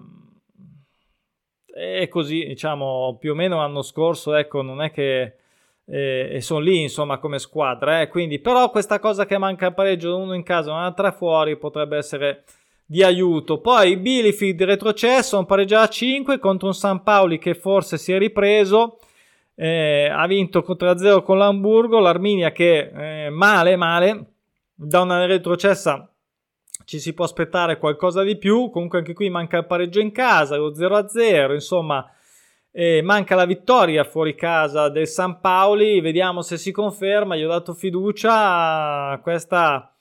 [1.74, 5.36] è così, diciamo, più o meno l'anno scorso, ecco, non è che
[5.86, 8.08] eh, sono lì, insomma, come squadra, eh.
[8.08, 12.44] quindi, però questa cosa che manca pareggio, uno in casa, un'altra fuori, potrebbe essere
[12.86, 13.60] di aiuto.
[13.60, 18.18] Poi Bielefeld retrocesso, un pareggio a 5 contro un San Paoli che forse si è
[18.18, 18.98] ripreso
[19.62, 24.26] eh, ha vinto 3-0 con l'Hamburgo, l'Arminia che eh, male male,
[24.74, 26.11] da una retrocessa
[26.86, 30.58] ci si può aspettare qualcosa di più, comunque anche qui manca il pareggio in casa,
[30.58, 32.10] lo 0-0, insomma
[32.72, 37.50] eh, manca la vittoria fuori casa del San Paoli, vediamo se si conferma, gli ho
[37.50, 39.92] dato fiducia, questa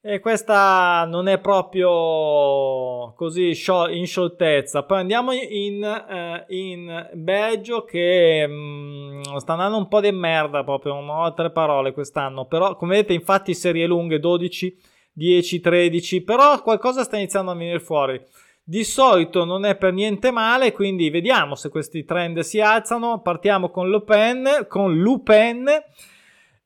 [0.00, 3.48] e questa non è proprio così
[3.90, 4.84] in scioltezza.
[4.84, 10.62] Poi andiamo in, eh, in Belgio che mh, mm, sta andando un po' di merda
[10.62, 12.46] proprio, non ho altre parole quest'anno.
[12.46, 14.78] Però come vedete infatti serie lunghe 12,
[15.18, 18.22] 10, 13, però qualcosa sta iniziando a venire fuori.
[18.62, 23.20] Di solito non è per niente male, quindi vediamo se questi trend si alzano.
[23.20, 25.66] Partiamo con Lupin, con Lupin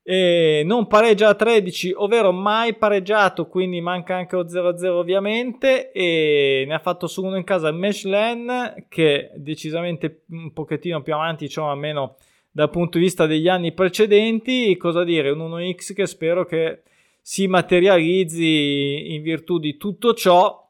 [0.03, 6.65] e non pareggia a 13, ovvero mai pareggiato, quindi manca anche lo 0-0 ovviamente e
[6.67, 11.47] ne ha fatto su uno in casa il Mechelen che decisamente un pochettino più avanti,
[11.47, 12.17] diciamo almeno
[12.51, 16.83] dal punto di vista degli anni precedenti, cosa dire, un 1x che spero che
[17.23, 20.61] si materializzi in virtù di tutto ciò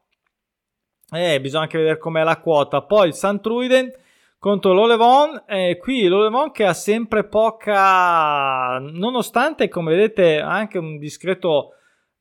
[1.10, 2.82] e bisogna anche vedere com'è la quota.
[2.82, 3.90] Poi il Santruiden
[4.38, 5.44] contro l'Olevon.
[5.46, 11.74] Eh, qui l'Olevon che ha sempre poca, nonostante come vedete anche un discreto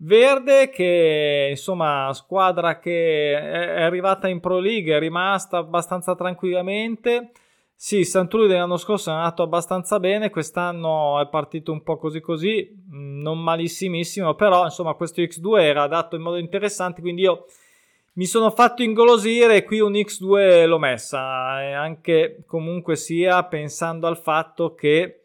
[0.04, 7.32] verde che insomma squadra che è arrivata in Pro League è rimasta abbastanza tranquillamente.
[7.84, 12.80] Sì, Santrudi l'anno scorso è andato abbastanza bene, quest'anno è partito un po' così così,
[12.92, 17.48] non malissimissimo, però insomma questo X2 era adatto in modo interessante, quindi io
[18.14, 24.06] mi sono fatto ingolosire e qui un X2 l'ho messa, e anche comunque sia pensando
[24.06, 25.24] al fatto che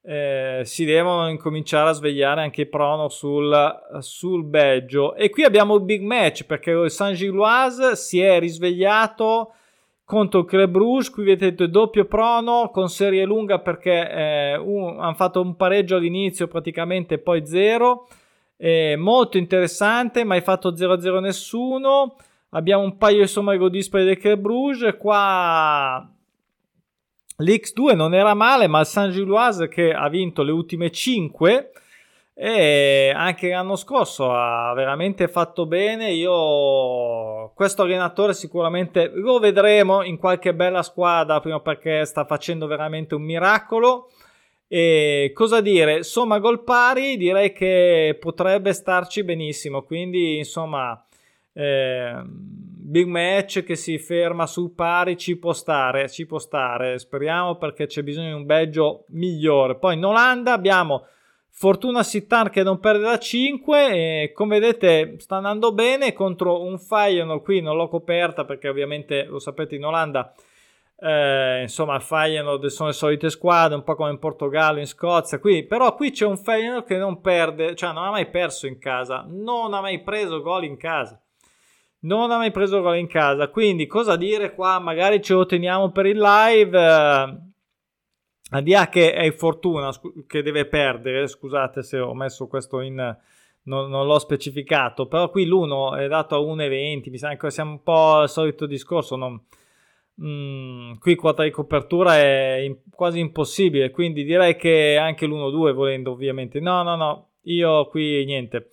[0.00, 5.14] eh, si devono incominciare a svegliare anche i prono sul, sul Belgio.
[5.16, 9.52] E qui abbiamo il big match perché il Saint-Gilloise si è risvegliato
[10.04, 11.10] contro il Club Rouge.
[11.10, 17.18] Qui vedete doppio prono con serie lunga perché eh, hanno fatto un pareggio all'inizio praticamente,
[17.18, 18.08] poi zero.
[18.56, 22.16] Eh, molto interessante, mai fatto 0-0 nessuno.
[22.50, 24.96] Abbiamo un paio di sommago dispari del Club Bruges.
[24.96, 26.08] Qua
[27.38, 31.70] l'X2 non era male, ma il Saint Gilloise che ha vinto le ultime 5
[32.36, 36.10] e anche l'anno scorso ha veramente fatto bene.
[36.10, 43.14] Io questo allenatore sicuramente lo vedremo in qualche bella squadra prima perché sta facendo veramente
[43.14, 44.10] un miracolo.
[44.66, 46.02] E cosa dire?
[46.02, 49.82] Somma gol pari direi che potrebbe starci benissimo.
[49.82, 51.00] Quindi, insomma,
[51.52, 56.98] eh, big match che si ferma su pari ci può stare, ci può stare.
[56.98, 59.76] Speriamo perché c'è bisogno di un Belgio migliore.
[59.76, 61.06] Poi in Olanda abbiamo
[61.56, 66.78] Fortuna Sittan che non perde da 5 e come vedete sta andando bene contro un
[66.78, 70.34] Feyenoord qui non l'ho coperta perché ovviamente lo sapete in Olanda
[70.96, 75.38] eh, insomma, Feyenoord sono le solite squadre, un po' come in Portogallo, in Scozia.
[75.38, 78.78] Qui, però qui c'è un Feyenoord che non perde, cioè non ha mai perso in
[78.78, 81.20] casa, non ha mai preso gol in casa.
[82.00, 83.48] Non ha mai preso gol in casa.
[83.48, 84.78] Quindi, cosa dire qua?
[84.78, 86.78] Magari ce lo teniamo per il live.
[86.78, 87.43] Eh,
[88.50, 89.90] Adia che è fortuna
[90.26, 91.26] che deve perdere.
[91.26, 93.16] Scusate se ho messo questo in.
[93.66, 97.10] Non, non l'ho specificato, però qui l'uno è dato a 1,20.
[97.10, 99.16] Mi sa che siamo un po' al solito discorso.
[99.16, 99.40] Non,
[100.22, 106.12] Mm, qui quota di copertura è in, quasi impossibile, quindi direi che anche l'1-2 volendo
[106.12, 106.60] ovviamente.
[106.60, 108.70] No, no, no, io qui niente.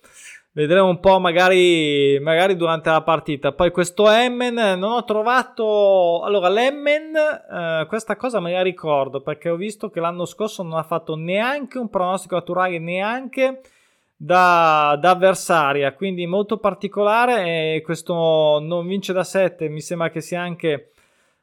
[0.52, 3.52] Vedremo un po' magari, magari durante la partita.
[3.52, 6.22] Poi questo Emmen non ho trovato...
[6.22, 10.78] Allora l'Emmen, eh, questa cosa me la ricordo perché ho visto che l'anno scorso non
[10.78, 13.60] ha fatto neanche un pronostico naturale, neanche
[14.16, 20.20] da, da avversaria, quindi molto particolare e questo non vince da 7 mi sembra che
[20.20, 20.92] sia anche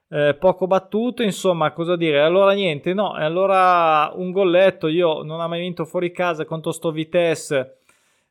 [0.07, 5.47] eh, poco battuto, insomma cosa dire, allora niente, no, allora un golletto, io non ho
[5.49, 7.78] mai vinto fuori casa contro sto Vitesse,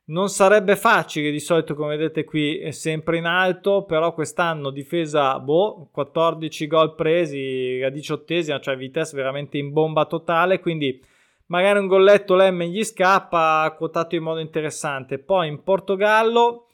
[0.09, 5.39] non sarebbe facile di solito come vedete qui è sempre in alto, però quest'anno difesa,
[5.39, 10.99] boh, 14 gol presi a diciottesima, cioè Vitesse veramente in bomba totale, quindi
[11.47, 15.19] magari un golletto Lemme gli scappa, quotato in modo interessante.
[15.19, 16.67] Poi in Portogallo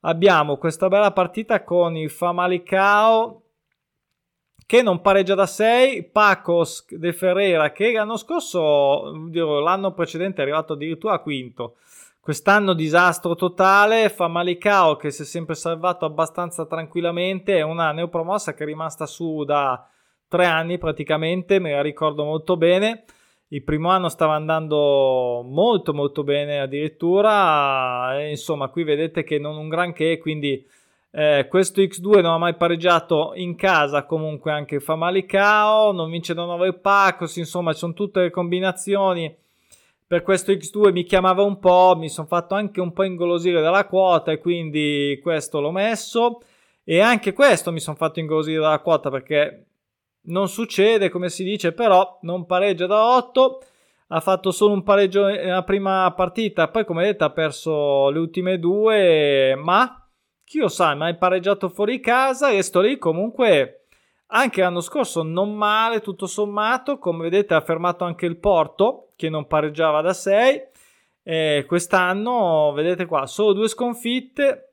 [0.00, 3.42] abbiamo questa bella partita con il Famalicao
[4.64, 10.74] che non pareggia da 6, Pacos de Ferreira che l'anno scorso, l'anno precedente è arrivato
[10.74, 11.76] addirittura a quinto.
[12.28, 18.64] Quest'anno disastro totale, Famalicao che si è sempre salvato abbastanza tranquillamente, è una neopromossa che
[18.64, 19.88] è rimasta su da
[20.28, 23.04] tre anni praticamente, me la ricordo molto bene.
[23.48, 28.20] Il primo anno stava andando molto molto bene addirittura.
[28.20, 30.62] E insomma qui vedete che non un granché quindi
[31.10, 34.04] eh, questo X2 non ha mai pareggiato in casa.
[34.04, 39.34] Comunque anche Famalicao non vince da 9 Pacos insomma ci sono tutte le combinazioni
[40.08, 43.86] per questo X2 mi chiamava un po' mi sono fatto anche un po' ingolosire dalla
[43.86, 46.40] quota e quindi questo l'ho messo
[46.82, 49.66] e anche questo mi sono fatto ingolosire dalla quota perché
[50.28, 53.62] non succede come si dice, però non pareggia da 8.
[54.10, 58.58] Ha fatto solo un pareggio nella prima partita, poi come vedete ha perso le ultime
[58.58, 60.08] due, ma
[60.42, 63.77] chi lo sa, mai pareggiato fuori casa e sto lì comunque
[64.30, 69.28] anche l'anno scorso non male tutto sommato, come vedete ha fermato anche il Porto che
[69.28, 70.62] non pareggiava da 6
[71.22, 74.68] e quest'anno vedete qua solo due sconfitte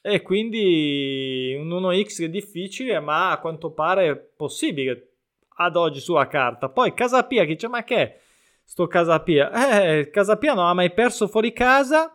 [0.00, 5.12] e quindi un 1x è difficile, ma a quanto pare possibile
[5.56, 6.68] ad oggi sulla carta.
[6.68, 8.20] Poi Casapia, chi dice ma che è
[8.62, 9.82] sto Casapia?
[9.82, 12.14] Eh, Casapia non ha mai perso fuori casa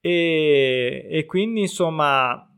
[0.00, 2.51] e, e quindi insomma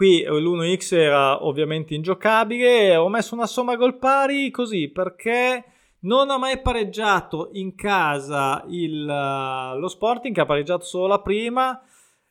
[0.00, 2.96] qui l'1x era ovviamente ingiocabile.
[2.96, 5.64] Ho messo una somma gol pari così perché
[6.04, 11.82] non ha mai pareggiato in casa il, lo Sporting, ha pareggiato solo la prima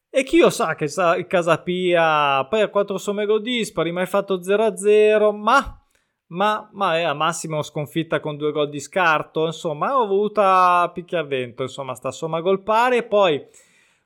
[0.10, 4.40] e chi lo sa che sa, Casapia poi a 4 somme gol dispari, mai fatto
[4.40, 5.80] 0-0, ma,
[6.30, 9.46] ma, ma è a massimo sconfitta con due gol di scarto.
[9.46, 11.66] Insomma, ho voluta picchiar dentro.
[11.66, 12.98] Insomma, sta somma gol pari.
[12.98, 13.46] E poi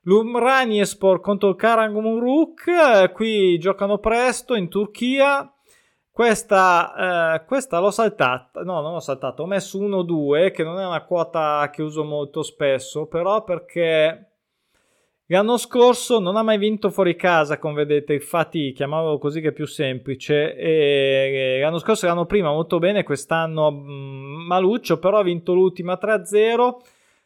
[0.04, 2.68] l'Umraniespor contro Karagumruk.
[2.68, 5.52] Eh, qui giocano presto in Turchia.
[6.12, 10.86] Questa, eh, questa l'ho saltata, no, non l'ho saltata, ho messo 1-2, che non è
[10.86, 14.34] una quota che uso molto spesso, però perché
[15.28, 19.52] L'anno scorso non ha mai vinto fuori casa, come vedete, infatti chiamavo così che è
[19.52, 20.56] più semplice.
[20.56, 25.98] E l'anno scorso l'anno prima molto bene, quest'anno mh, mm, maluccio, però ha vinto l'ultima
[26.00, 26.82] 3-0.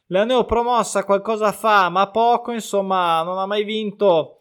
[0.08, 4.40] La neopromossa qualcosa fa, ma poco, insomma, non ha mai vinto.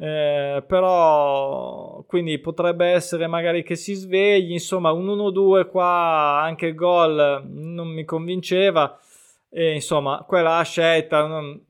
[0.00, 6.76] Eh, però quindi potrebbe essere magari che si svegli insomma un 1-2 qua anche il
[6.76, 8.96] gol non mi convinceva
[9.50, 11.60] e insomma quella scelta non,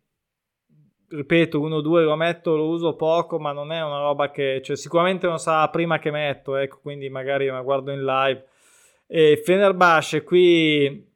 [1.08, 5.26] ripeto, 1-2 lo metto, lo uso poco, ma non è una roba che, cioè, sicuramente
[5.26, 8.46] non sarà la prima che metto, ecco, quindi magari la guardo in live.
[9.06, 11.07] E Fenerbahce qui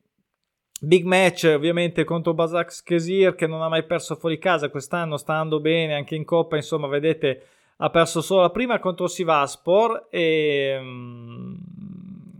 [0.84, 5.34] big match ovviamente contro Basak Skesir che non ha mai perso fuori casa quest'anno sta
[5.34, 7.42] andando bene anche in coppa insomma vedete
[7.76, 11.56] ha perso solo la prima contro Sivaspor e um,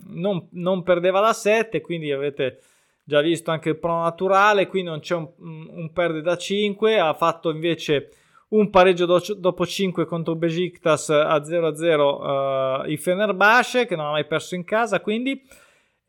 [0.09, 2.61] non, non, perdeva da 7 quindi avete
[3.05, 7.15] già visto anche il pro naturale, qui non c'è un, un perde da 5, ha
[7.15, 8.11] fatto invece
[8.49, 14.11] un pareggio do, dopo 5 contro Besiktas a 0-0 uh, il Fenerbahce che non ha
[14.11, 15.43] mai perso in casa, quindi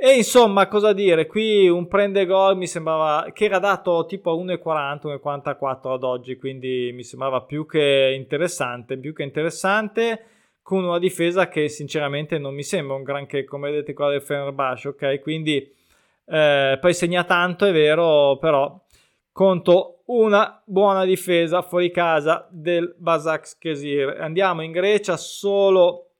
[0.06, 4.36] e insomma, cosa dire, qui un prende gol mi sembrava che era dato tipo a
[4.36, 10.26] 1,40, 1,44 ad oggi, quindi mi sembrava più che interessante, più che interessante
[10.62, 14.90] con una difesa che sinceramente non mi sembra un granché come vedete qua del Fenerbahce,
[14.90, 15.22] ok?
[15.22, 15.74] Quindi
[16.26, 18.78] eh, poi segna tanto, è vero, però
[19.32, 24.18] conto una buona difesa fuori casa del Basak Kesir.
[24.20, 26.13] Andiamo in Grecia solo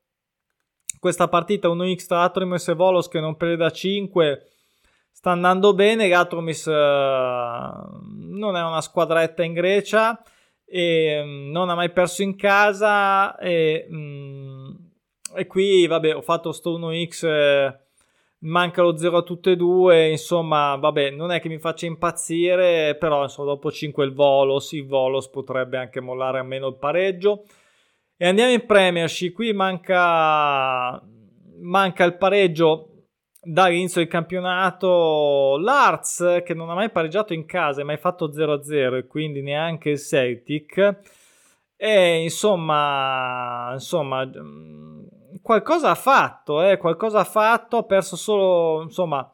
[1.04, 4.48] questa partita 1x tra Atromis e Volos che non prende da 5
[5.12, 10.24] sta andando bene Gatromis uh, non è una squadretta in Grecia
[10.66, 14.74] e um, non ha mai perso in casa e, um,
[15.36, 17.78] e qui vabbè ho fatto sto 1x eh,
[18.44, 22.96] manca lo 0 a tutte e due, insomma, vabbè, non è che mi faccia impazzire,
[22.96, 27.46] però insomma, dopo 5 il Volos, il Volos potrebbe anche mollare a meno il pareggio.
[28.16, 31.02] E andiamo in Premiership, qui manca,
[31.62, 32.94] manca il pareggio
[33.42, 35.58] dall'inizio del campionato.
[35.58, 39.90] l'Arts che non ha mai pareggiato in casa e mai fatto 0-0 e quindi neanche
[39.92, 41.00] il Celtic.
[41.76, 45.06] E insomma insomma mm,
[45.42, 49.30] qualcosa ha fatto eh, qualcosa ha fatto ha perso solo insomma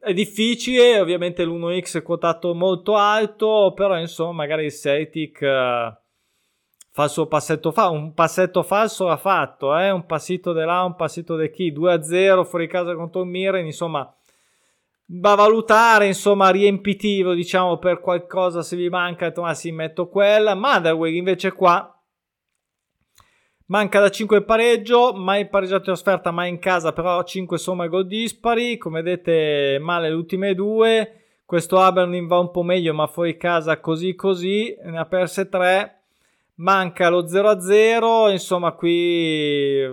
[0.00, 5.96] è difficile ovviamente l'1x è quotato molto alto però insomma magari il Celtic eh,
[7.00, 9.90] fa il suo passetto fa un passetto falso l'ha fatto eh?
[9.90, 14.14] un passito di là un passito di chi 2-0 fuori casa contro il Miren insomma
[15.12, 20.54] va a valutare insomma riempitivo diciamo per qualcosa se vi manca ma si metto quella
[20.54, 21.90] Motherway invece qua
[23.66, 27.88] manca da 5 il pareggio mai pareggiato in offerta mai in casa però 5 somme
[27.88, 31.14] gol dispari come vedete male le ultime due
[31.46, 35.94] questo Aberdeen va un po' meglio ma fuori casa così così ne ha perse 3
[36.60, 39.86] manca lo 0-0, insomma qui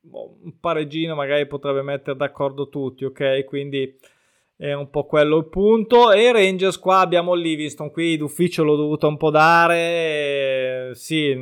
[0.00, 3.44] boh, un pareggino magari potrebbe mettere d'accordo tutti, ok?
[3.44, 3.94] Quindi
[4.56, 6.10] è un po' quello il punto.
[6.10, 11.32] E Rangers qua abbiamo Livingston, qui d'ufficio l'ho dovuto un po' dare, sì,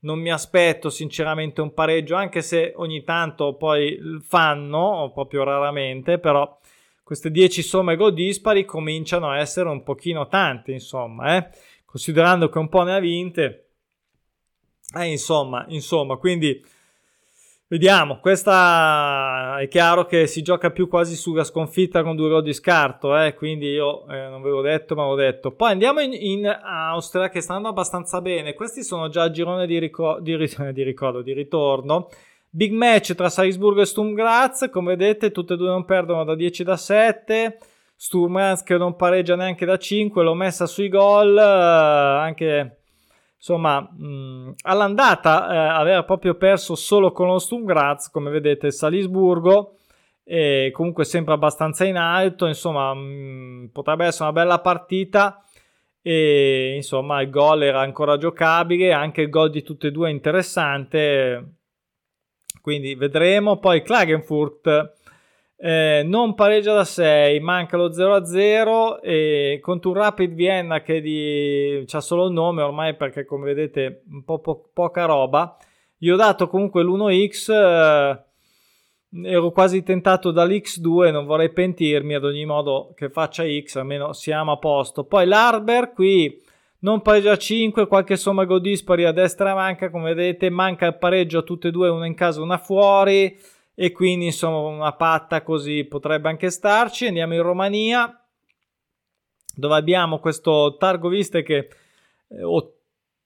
[0.00, 6.58] non mi aspetto sinceramente un pareggio, anche se ogni tanto poi fanno, proprio raramente, però
[7.02, 11.48] queste 10 somme gol dispari cominciano a essere un pochino tante, insomma, eh?
[11.92, 13.66] Considerando che un po' ne ha vinte
[14.94, 16.62] eh, insomma, insomma, quindi
[17.66, 18.18] vediamo.
[18.20, 23.16] Questa è chiaro che si gioca più quasi sulla sconfitta con due gol di scarto,
[23.18, 25.52] eh, quindi io eh, non ve l'ho detto, ma l'ho detto.
[25.52, 28.54] Poi andiamo in, in, Austria che stanno abbastanza bene.
[28.54, 30.36] Questi sono già il girone di, ricor- di,
[30.72, 32.08] di ricordo, di ritorno.
[32.50, 36.34] Big match tra Salisburgo e Sturm Graz, come vedete tutte e due non perdono da
[36.34, 37.58] 10 da 7.
[38.02, 42.78] Sturm Graz che non pareggia neanche da 5, l'ho messa sui gol, eh, anche
[43.36, 49.76] insomma, mh, all'andata eh, aveva proprio perso solo con lo Sturm Graz, come vedete, Salisburgo,
[50.24, 55.40] e comunque sempre abbastanza in alto, insomma, mh, potrebbe essere una bella partita
[56.02, 60.12] e insomma il gol era ancora giocabile, anche il gol di tutte e due è
[60.12, 61.52] interessante,
[62.60, 63.58] quindi vedremo.
[63.58, 65.00] Poi Klagenfurt
[65.64, 71.84] eh, non pareggia da 6, manca lo 0-0 e contro un Rapid Vienna che di...
[71.88, 75.56] ha solo il nome ormai perché come vedete un po', po- poca roba.
[75.96, 78.22] Gli ho dato comunque l'1x, eh,
[79.30, 84.50] ero quasi tentato dall'X2, non vorrei pentirmi ad ogni modo che faccia X, almeno siamo
[84.50, 85.04] a posto.
[85.04, 86.42] Poi l'Arber qui
[86.80, 91.38] non pareggia 5, qualche somma go dispari a destra manca, come vedete manca il pareggio
[91.38, 93.38] a tutte e due, una in casa, una fuori
[93.74, 97.06] e quindi insomma una patta così potrebbe anche starci.
[97.06, 98.16] Andiamo in Romania
[99.54, 101.68] dove abbiamo questo Targoviste che
[102.28, 102.74] eh, o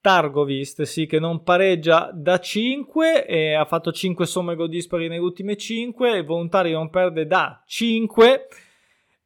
[0.01, 5.21] Targoviste sì, che non pareggia da 5 e ha fatto 5 somme gol dispari nelle
[5.21, 8.47] ultime 5 il volontario non perde da 5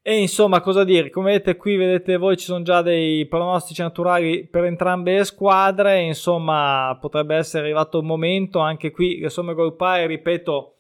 [0.03, 1.11] e insomma cosa dire?
[1.11, 6.01] Come vedete qui vedete voi ci sono già dei pronostici naturali per entrambe le squadre.
[6.01, 10.77] Insomma potrebbe essere arrivato il momento anche qui le somme gol pari ripeto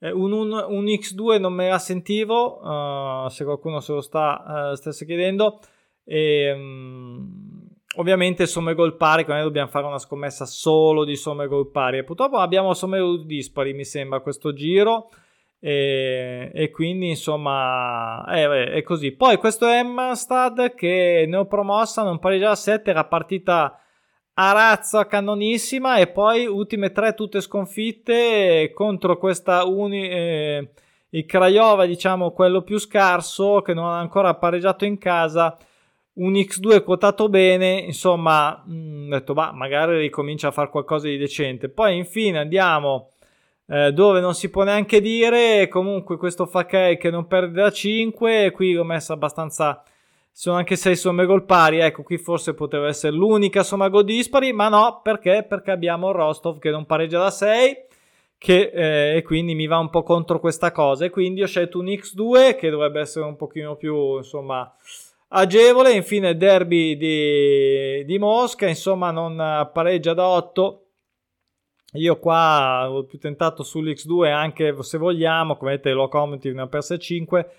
[0.00, 4.70] eh, un, un, un, X2 non me la sentivo, uh, se qualcuno se lo sta
[4.70, 5.60] uh, stesse chiedendo.
[6.04, 11.70] E, um, ovviamente somme gol pari, quindi dobbiamo fare una scommessa solo di somme gol
[11.70, 11.98] pari.
[11.98, 15.10] E purtroppo abbiamo somme gol dispari, mi sembra, questo giro.
[15.60, 19.12] E, e quindi insomma eh, è così.
[19.12, 23.80] Poi questo Emstad che ne ho promossa, non pareggia a 7, era partita
[24.40, 30.70] a razza cannonissima e poi ultime tre tutte sconfitte contro questa uni, eh,
[31.10, 35.56] il Craiova diciamo quello più scarso che non ha ancora pareggiato in casa.
[36.14, 41.06] Un X2 quotato bene insomma mh, mm, ho detto bah magari ricomincia a fare qualcosa
[41.06, 43.10] di decente poi infine andiamo
[43.66, 48.50] eh, dove non si può neanche dire comunque questo Fakei che non perde da 5
[48.50, 49.80] qui l'ho messa abbastanza
[50.38, 51.80] sono anche 6 somme gol pari.
[51.80, 55.42] Ecco, qui forse poteva essere l'unica somma gol dispari, ma no, perché?
[55.42, 57.86] Perché abbiamo Rostov che non pareggia da 6
[58.38, 61.80] che, eh, e quindi mi va un po' contro questa cosa e quindi ho scelto
[61.80, 64.72] un X2 che dovrebbe essere un pochino più, insomma,
[65.30, 65.90] agevole.
[65.90, 70.86] Infine derby di, di Mosca, insomma, non pareggia da 8.
[71.94, 76.96] Io qua ho più tentato sull'X2 anche se vogliamo, come vedete Locomotive ne ha perse
[76.96, 77.50] 5,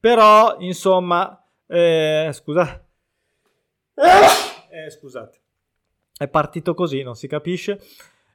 [0.00, 1.38] però insomma
[1.74, 2.84] eh, scusa.
[3.94, 5.40] Eh, scusate.
[6.16, 7.80] È partito così, non si capisce.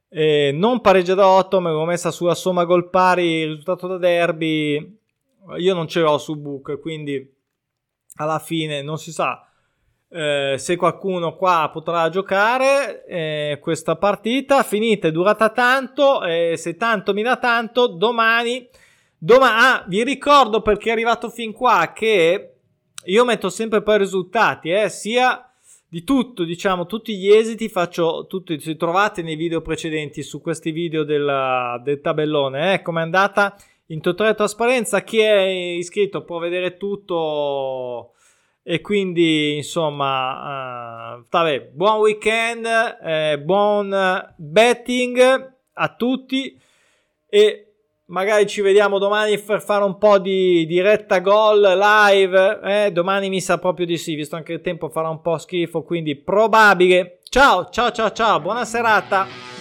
[0.09, 4.99] eh, non pareggia da 8, me l'ho messa sulla somma gol pari, risultato da derby,
[5.57, 7.35] io non ce l'ho su book, quindi
[8.15, 9.49] alla fine non si sa
[10.11, 14.63] eh, se qualcuno qua potrà giocare eh, questa partita.
[14.63, 18.67] Finita, è durata tanto, eh, se tanto mi dà tanto, domani...
[19.21, 22.58] Doma- ah, vi ricordo perché è arrivato fin qua che
[23.05, 25.43] io metto sempre poi i risultati, eh, sia
[25.87, 30.71] di tutto, diciamo, tutti gli esiti faccio tutti, se trovate nei video precedenti su questi
[30.71, 33.55] video del, del tabellone, eh, come è andata
[33.87, 38.13] in totale trasparenza, chi è iscritto può vedere tutto
[38.61, 42.67] e quindi insomma, uh, vabbè, buon weekend,
[43.03, 46.59] eh, buon betting a tutti
[47.27, 47.68] e
[48.09, 52.59] magari ci vediamo domani per fare un po' di diretta gol live.
[52.63, 55.83] Eh, domani mi sa proprio di sì, visto anche il tempo farà un po' schifo,
[55.83, 57.19] quindi probabile.
[57.29, 59.58] Ciao, ciao, ciao, ciao, buona serata.